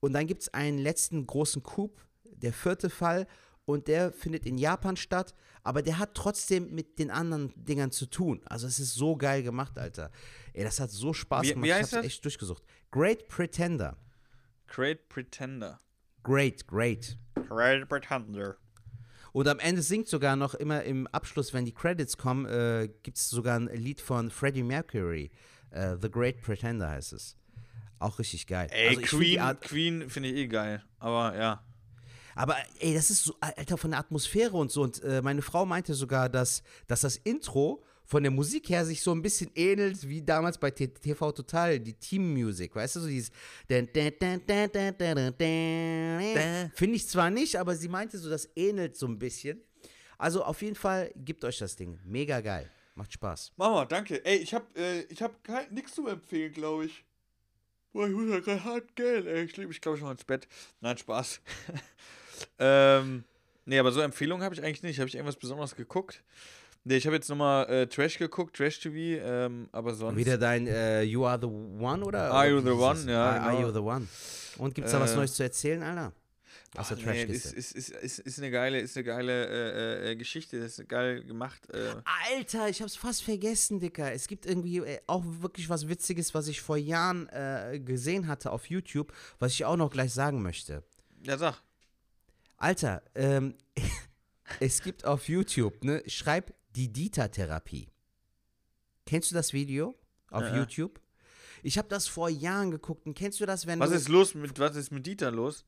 [0.00, 1.90] Und dann gibt es einen letzten großen Coup,
[2.24, 3.26] der vierte Fall,
[3.64, 8.06] und der findet in Japan statt, aber der hat trotzdem mit den anderen Dingern zu
[8.06, 8.40] tun.
[8.46, 10.10] Also es ist so geil gemacht, Alter.
[10.52, 11.64] Ey, das hat so Spaß Wie- gemacht.
[11.64, 12.06] wie ich heißt hab's das?
[12.06, 12.64] echt durchgesucht.
[12.90, 13.96] Great Pretender.
[14.66, 15.80] Great Pretender.
[16.24, 17.18] Great, great.
[17.48, 18.56] Great Pretender.
[19.32, 23.16] Und am Ende singt sogar noch immer im Abschluss, wenn die Credits kommen, äh, gibt
[23.16, 25.30] es sogar ein Lied von Freddie Mercury.
[25.70, 27.36] Äh, The Great Pretender heißt es.
[27.98, 28.68] Auch richtig geil.
[28.70, 30.82] Ey, Also find Queen, Art, Queen finde ich eh geil.
[30.98, 31.62] Aber ja.
[32.34, 34.82] aber ey, das ist so, Alter, von der Atmosphäre und so.
[34.82, 37.82] Und äh, meine Frau meinte sogar, dass, dass das Intro
[38.12, 41.94] von der Musik her sich so ein bisschen ähnelt wie damals bei TV Total, die
[41.94, 43.32] Team Music, weißt du, so dieses
[46.74, 49.62] Finde ich zwar nicht, aber sie meinte so, das ähnelt so ein bisschen.
[50.18, 51.98] Also auf jeden Fall, gebt euch das Ding.
[52.04, 52.70] Mega geil.
[52.96, 53.52] Macht Spaß.
[53.56, 54.22] Mama, danke.
[54.26, 55.34] Ey, ich hab, äh, ich hab
[55.70, 57.06] nix zu empfehlen, glaube ich.
[57.94, 59.44] Boah, ich muss ja gerade hart Geld, ey.
[59.44, 60.46] Ich lebe mich, glaube ich, noch ins Bett.
[60.82, 61.40] Nein, Spaß.
[62.58, 63.24] ähm,
[63.64, 64.98] nee, aber so Empfehlungen habe ich eigentlich nicht.
[64.98, 66.22] Habe ich irgendwas Besonderes geguckt?
[66.84, 70.16] Nee, ich habe jetzt nochmal äh, Trash geguckt, Trash TV, ähm, aber sonst.
[70.16, 72.32] Wieder dein äh, You Are the One oder?
[72.32, 73.10] Are You the One?
[73.10, 73.68] Ja, Are, are genau.
[73.68, 74.08] You the One?
[74.58, 76.12] Und gibt's da was Äh, Neues zu erzählen, Alter?
[76.74, 80.12] Aus der Ach, nee, ist, ist, ist, ist, ist eine geile, ist eine geile äh,
[80.12, 81.60] äh, Geschichte, das ist geil gemacht.
[81.70, 81.96] Äh.
[82.34, 84.10] Alter, ich hab's fast vergessen, Dicker.
[84.10, 88.50] Es gibt irgendwie äh, auch wirklich was Witziges, was ich vor Jahren äh, gesehen hatte
[88.50, 90.82] auf YouTube, was ich auch noch gleich sagen möchte.
[91.24, 91.60] Ja, sag.
[92.56, 93.54] Alter, ähm,
[94.60, 97.88] es gibt auf YouTube, ne, schreib die Dieter-Therapie.
[99.06, 99.94] Kennst du das Video
[100.30, 100.56] auf Ja.
[100.56, 101.00] YouTube?
[101.62, 104.34] Ich habe das vor Jahren geguckt und kennst du das, wenn Was du ist los
[104.34, 105.64] mit, was ist mit Dieter los?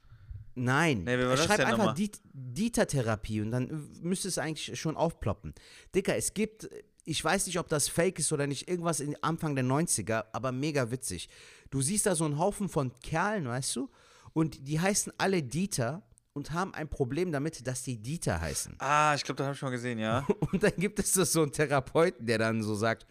[0.57, 1.05] Nein.
[1.05, 1.95] Nee, Schreib einfach?
[1.95, 5.53] Diet Dieter-Therapie und dann müsste es eigentlich schon aufploppen.
[5.95, 6.69] Dicker, es gibt,
[7.05, 10.53] ich weiß nicht, ob das fake ist oder nicht, irgendwas in Anfang der 90er, aber
[10.53, 11.29] mega witzig.
[11.71, 13.91] Du siehst da so einen Haufen von Kerlen, weißt du?
[14.33, 16.03] Und die heißen alle Dieter
[16.35, 18.75] und haben ein Problem damit, dass die Dieter heißen.
[18.79, 20.27] Ah, ich glaube, das habe ich schon gesehen, ja.
[20.53, 23.07] Und dann gibt es so einen Therapeuten, der dann so sagt,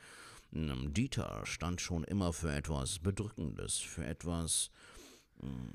[0.51, 4.69] "Mm, Dieter stand schon immer für etwas Bedrückendes, für etwas
[5.41, 5.69] mm,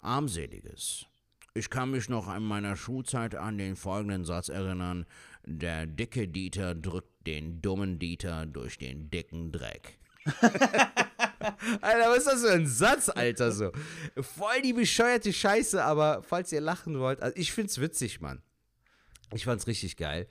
[0.00, 1.06] Armseliges.
[1.54, 5.04] Ich kann mich noch an meiner Schulzeit an den folgenden Satz erinnern.
[5.44, 9.98] Der dicke Dieter drückt den dummen Dieter durch den dicken Dreck.
[11.80, 13.72] Alter, was ist das für ein Satz, Alter, so?
[14.20, 18.42] Voll die bescheuerte Scheiße, aber falls ihr lachen wollt, also ich find's witzig, Mann.
[19.34, 20.26] Ich fand's richtig geil.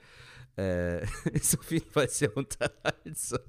[0.56, 3.40] Äh, ist auf jeden Fall sehr unterhaltsam.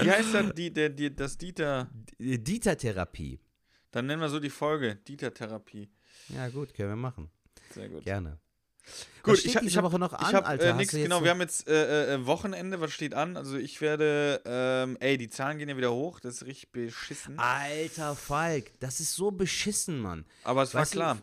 [0.00, 1.90] Wie heißt das, die, der, die, das Dieter?
[2.18, 3.40] Dieter-Therapie.
[3.90, 5.90] Dann nennen wir so die Folge, Dieter-Therapie.
[6.28, 7.30] Ja, gut, können wir machen.
[7.74, 8.04] Sehr gut.
[8.04, 8.38] Gerne.
[8.88, 10.70] Was Gut, steht ich, diese ich habe Woche noch an, ich hab, Alter?
[10.70, 13.36] Äh, nix, du genau, wir haben jetzt äh, äh, Wochenende, was steht an?
[13.36, 17.38] Also ich werde, ähm, ey, die Zahlen gehen ja wieder hoch, das ist richtig beschissen.
[17.38, 20.24] Alter Falk, das ist so beschissen, Mann.
[20.44, 21.18] Aber es war weißt du, klar.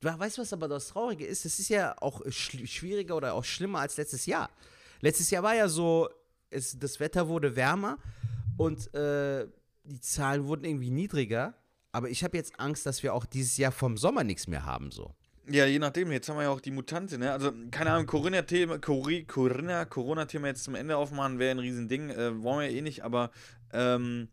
[0.00, 1.44] We- Weißt du, was aber das Traurige ist?
[1.44, 4.48] Das ist ja auch schwieriger oder auch schlimmer als letztes Jahr.
[5.00, 6.08] Letztes Jahr war ja so,
[6.50, 7.98] es, das Wetter wurde wärmer
[8.56, 9.46] und äh,
[9.84, 11.54] die Zahlen wurden irgendwie niedriger.
[11.92, 14.90] Aber ich habe jetzt Angst, dass wir auch dieses Jahr vom Sommer nichts mehr haben,
[14.90, 15.14] so.
[15.48, 16.10] Ja, je nachdem.
[16.12, 17.30] Jetzt haben wir ja auch die Mutante, ne?
[17.32, 22.10] Also, keine Ahnung, Corona-Thema, Cori- Corona, Corona-Thema jetzt zum Ende aufmachen, wäre ein Riesending.
[22.10, 23.30] Äh, wollen wir ja eh nicht, aber
[23.72, 24.28] ähm,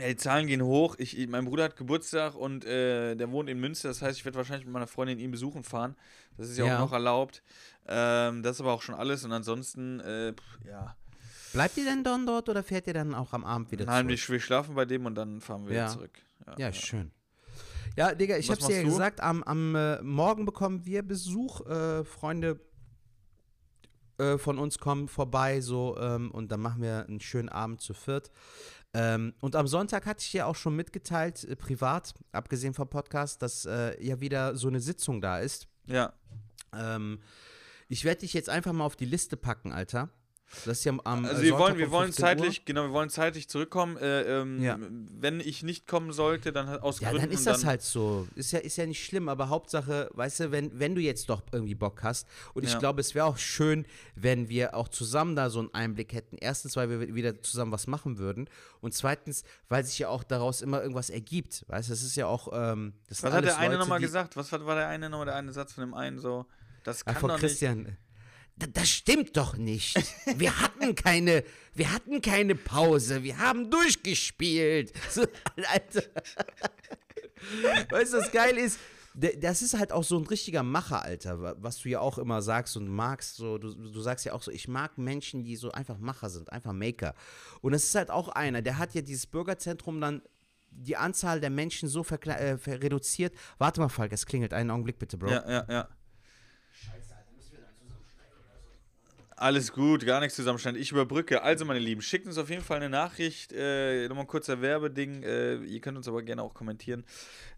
[0.00, 0.96] ja, die Zahlen gehen hoch.
[0.98, 3.88] Ich, mein Bruder hat Geburtstag und äh, der wohnt in Münster.
[3.88, 5.94] Das heißt, ich werde wahrscheinlich mit meiner Freundin ihn besuchen fahren.
[6.36, 6.76] Das ist ja, Ja.
[6.76, 7.42] auch noch erlaubt.
[7.86, 9.24] Ähm, das ist aber auch schon alles.
[9.24, 10.96] Und ansonsten, äh, pff, ja.
[11.52, 14.28] Bleibt ihr denn dann dort oder fährt ihr dann auch am Abend wieder Nein, zurück?
[14.30, 15.84] wir schlafen bei dem und dann fahren wir Ja.
[15.84, 16.18] wieder zurück.
[16.58, 17.12] Ja, schön.
[17.96, 18.88] Ja, Digga, ich Was hab's dir ja du?
[18.88, 21.66] gesagt, am, am äh, Morgen bekommen wir Besuch.
[21.66, 22.60] Äh, Freunde
[24.18, 27.94] äh, von uns kommen vorbei so ähm, und dann machen wir einen schönen Abend zu
[27.94, 28.30] viert.
[28.92, 33.42] Ähm, und am Sonntag hatte ich dir auch schon mitgeteilt, äh, privat, abgesehen vom Podcast,
[33.42, 35.66] dass äh, ja wieder so eine Sitzung da ist.
[35.86, 36.12] Ja.
[36.72, 37.20] Ähm,
[37.88, 40.10] ich werde dich jetzt einfach mal auf die Liste packen, Alter.
[40.66, 42.28] Das ist ja am Also äh, wir Sonntag wollen, wir um wollen 15 Uhr.
[42.28, 43.96] zeitlich, genau, wir wollen zeitlich zurückkommen.
[43.96, 44.78] Äh, ähm, Ja.
[44.80, 47.26] Wenn ich nicht kommen sollte, dann aus Ja, Gründen.
[47.26, 48.28] dann ist das halt so.
[48.36, 51.42] Ist ja, ist ja nicht schlimm, aber Hauptsache, weißt du, wenn, wenn du jetzt doch
[51.50, 52.78] irgendwie Bock hast, und ich Ja.
[52.78, 53.84] glaube, es wäre auch schön,
[54.14, 56.36] wenn wir auch zusammen da so einen Einblick hätten.
[56.40, 58.48] Erstens, weil wir wieder zusammen was machen würden.
[58.80, 61.64] Und zweitens, weil sich ja auch daraus immer irgendwas ergibt.
[61.66, 62.48] Weißt du, das ist ja auch.
[62.52, 64.36] Ähm, Was hat der eine nochmal gesagt?
[64.36, 66.46] Was war der eine nochmal, der eine Satz von dem einen so?
[66.84, 67.84] Das Ah, kann von doch Christian.
[67.84, 67.90] Da-
[68.56, 69.96] Das stimmt doch nicht.
[70.38, 71.42] Wir hatten keine,
[71.74, 73.22] wir hatten keine Pause.
[73.22, 74.92] Wir haben durchgespielt.
[75.10, 75.22] So,
[75.72, 76.02] Alter.
[77.90, 78.78] Weißt du, was geil ist?
[79.38, 82.42] Das ist halt auch so ein richtiger Macher, Alter, wa- was du ja auch immer
[82.42, 83.36] sagst und magst.
[83.36, 86.50] So, du, du sagst ja auch so, ich mag Menschen, die so einfach Macher sind,
[86.52, 87.14] einfach Maker.
[87.60, 90.22] Und das ist halt auch einer, der hat ja dieses Bürgerzentrum dann
[90.70, 93.32] die Anzahl der Menschen so äh, reduziert.
[93.58, 94.52] Warte mal, Falk, es klingelt.
[94.52, 95.30] Einen Augenblick bitte, Bro.
[95.30, 95.88] Ja, ja, ja.
[99.36, 100.80] Alles gut, gar nichts zusammenschneiden.
[100.80, 101.42] Ich überbrücke.
[101.42, 103.52] Also, meine Lieben, schickt uns auf jeden Fall eine Nachricht.
[103.52, 105.24] Äh, nochmal ein kurzer Werbeding.
[105.24, 107.04] Äh, ihr könnt uns aber gerne auch kommentieren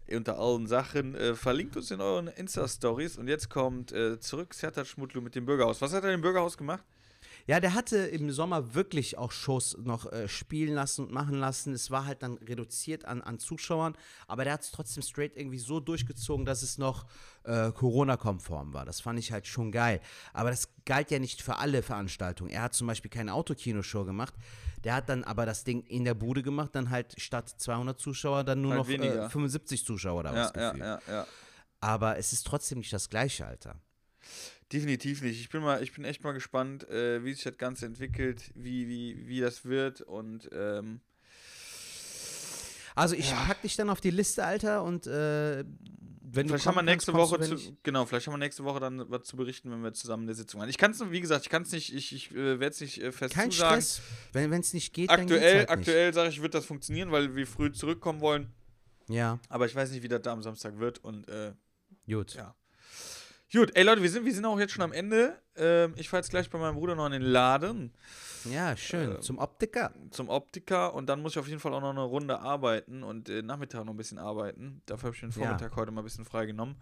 [0.09, 1.13] unter allen Sachen.
[1.13, 3.17] Äh, verlinkt uns in euren Insta-Stories.
[3.17, 5.79] Und jetzt kommt äh, zurück Sertat Schmutlu mit dem Bürgerhaus.
[5.81, 6.83] Was hat er im Bürgerhaus gemacht?
[7.47, 11.73] Ja, der hatte im Sommer wirklich auch Shows noch äh, spielen lassen und machen lassen.
[11.73, 13.95] Es war halt dann reduziert an, an Zuschauern,
[14.27, 17.05] aber der hat es trotzdem straight irgendwie so durchgezogen, dass es noch
[17.43, 18.83] äh, Corona-konform war.
[18.83, 20.01] Das fand ich halt schon geil.
[20.33, 22.51] Aber das galt ja nicht für alle Veranstaltungen.
[22.51, 24.33] Er hat zum Beispiel keine Autokinoshow gemacht.
[24.83, 28.43] Der hat dann aber das Ding in der Bude gemacht, dann halt statt 200 Zuschauer
[28.43, 30.83] dann nur Halt noch äh, 75 Zuschauer da Ja, was ja, gefühlt.
[30.85, 31.27] ja, ja.
[31.79, 33.79] Aber es ist trotzdem nicht das Gleiche, Alter.
[34.71, 35.39] Definitiv nicht.
[35.39, 38.87] Ich bin mal, ich bin echt mal gespannt, äh, wie sich das Ganze entwickelt, wie,
[38.87, 40.99] wie, wie das wird und ähm,
[42.95, 45.63] Also ich pack dich dann auf die Liste, Alter, und äh,
[46.29, 48.65] wenn vielleicht du haben wir nächste kannst, Woche du, zu, genau, vielleicht haben wir nächste
[48.65, 50.69] Woche dann was zu berichten, wenn wir zusammen eine Sitzung haben.
[50.69, 53.01] Ich kann es, wie gesagt, ich kann es nicht, ich, ich äh, werde es nicht
[53.01, 53.81] äh, fest Kein zusagen.
[53.81, 54.01] Stress.
[54.33, 57.71] Wenn es nicht geht, Aktuell, halt aktuell sage ich, wird das funktionieren, weil wir früh
[57.71, 58.51] zurückkommen wollen.
[59.07, 61.53] Ja, Aber ich weiß nicht, wie das da am Samstag wird und äh,
[62.09, 62.33] gut.
[62.33, 62.53] Ja.
[63.53, 65.41] Gut, ey Leute, wir sind, wir sind auch jetzt schon am Ende.
[65.55, 67.93] Ähm, ich fahre jetzt gleich bei meinem Bruder noch in den Laden
[68.43, 69.11] Ja, schön.
[69.15, 69.93] Ähm, Zum Optiker.
[70.11, 73.29] zum Optiker und dann muss ich auf jeden Fall auch noch eine Runde arbeiten und
[73.29, 74.81] äh, Nachmittag noch ein bisschen arbeiten.
[74.85, 75.35] Dafür habe ich den Ja.
[75.47, 76.75] Vormittag heute mal ein bisschen freigenommen.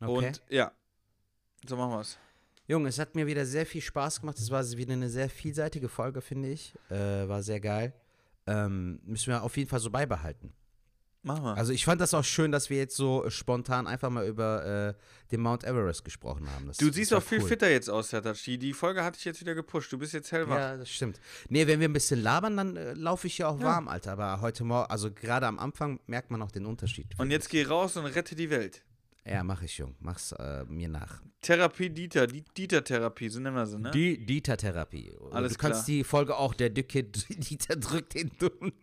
[0.00, 0.10] Okay.
[0.28, 0.72] Und ja,
[1.68, 2.16] so machen wir es.
[2.66, 4.38] Junge, es hat mir wieder sehr viel Spaß gemacht.
[4.38, 6.74] Es war wieder eine sehr vielseitige Folge, finde ich.
[6.90, 7.92] Äh, war sehr geil.
[8.46, 10.52] Ähm, müssen wir auf jeden Fall so beibehalten.
[11.26, 11.56] Machen wir.
[11.56, 14.94] Also ich fand das auch schön, dass wir jetzt so äh, spontan einfach mal über
[14.96, 16.68] äh, den Mount Everest gesprochen haben.
[16.68, 17.48] Das, du siehst auch viel cool.
[17.48, 18.58] fitter jetzt aus, Tatachi.
[18.58, 19.92] Die Folge hatte ich jetzt wieder gepusht.
[19.92, 20.56] Du bist jetzt hellwach.
[20.56, 21.20] Ja, das stimmt.
[21.48, 23.66] Nee, wenn wir ein bisschen labern, dann äh, laufe ich ja auch Ja.
[23.66, 24.12] warm, Alter.
[24.12, 27.06] Aber heute Morgen, also gerade am Anfang merkt man auch den Unterschied.
[27.18, 28.82] Und jetzt geh raus und rette die Welt.
[29.28, 29.96] Ja, mach ich, Jung.
[29.98, 31.20] Mach's äh, mir nach.
[31.40, 33.90] Therapie Dieter, die Dieter-Therapie, so nennen wir sie, ne?
[33.90, 35.12] Die Dieter-Therapie.
[35.32, 35.86] Alles du kannst klar.
[35.86, 38.72] die Folge auch, der dicke Dieter drückt den dummen.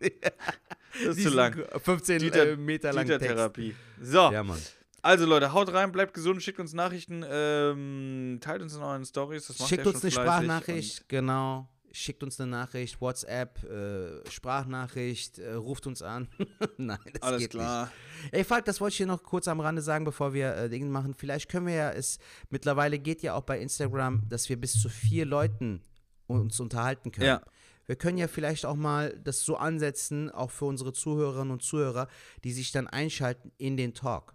[1.04, 1.64] das ist zu lang.
[1.82, 3.22] 15 Dieter- äh, Meter lang Text.
[3.22, 3.74] Dieter-Therapie.
[4.00, 4.30] So.
[4.30, 4.60] Ja, Mann.
[5.02, 9.52] Also Leute, haut rein, bleibt gesund, schickt uns Nachrichten, ähm, teilt uns in euren Stories.
[9.68, 11.68] Schickt uns eine Sprachnachricht, genau.
[11.92, 16.26] Schickt uns eine Nachricht, WhatsApp, äh, Sprachnachricht, äh, ruft uns an.
[16.78, 17.90] Nein, das alles geht klar.
[18.22, 18.34] nicht.
[18.34, 20.86] Ey, Falk, das wollte ich dir noch kurz am Rande sagen, bevor wir äh, Dinge
[20.86, 21.14] machen.
[21.14, 22.18] Vielleicht können wir ja es,
[22.50, 25.82] mittlerweile geht ja auch bei Instagram, dass wir bis zu vier Leuten
[26.26, 27.26] uns unterhalten können.
[27.26, 27.42] Ja.
[27.86, 32.08] Wir können ja vielleicht auch mal das so ansetzen, auch für unsere Zuhörerinnen und Zuhörer,
[32.44, 34.34] die sich dann einschalten in den Talk.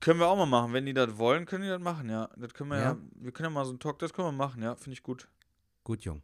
[0.00, 0.72] Können wir auch mal machen.
[0.72, 2.28] Wenn die das wollen, können die das machen, ja.
[2.36, 2.82] Das können wir ja.
[2.92, 2.98] Ja.
[3.14, 4.76] wir können ja mal so einen Talk, das können wir machen, ja.
[4.76, 5.28] Finde ich gut.
[5.82, 6.22] Gut, Jung.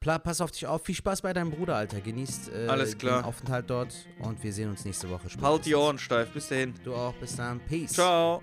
[0.00, 0.84] Pla pass auf dich auf.
[0.84, 2.00] Viel Spaß bei deinem Bruder, Alter.
[2.00, 3.22] Genießt äh, Alles klar.
[3.22, 5.22] den Aufenthalt dort und wir sehen uns nächste Woche.
[5.22, 5.74] Halt die spätestens.
[5.74, 6.30] Ohren steif.
[6.30, 6.74] Bis dahin.
[6.84, 7.14] Du auch.
[7.14, 7.58] Bis dann.
[7.60, 7.92] Peace.
[7.92, 8.42] Ciao.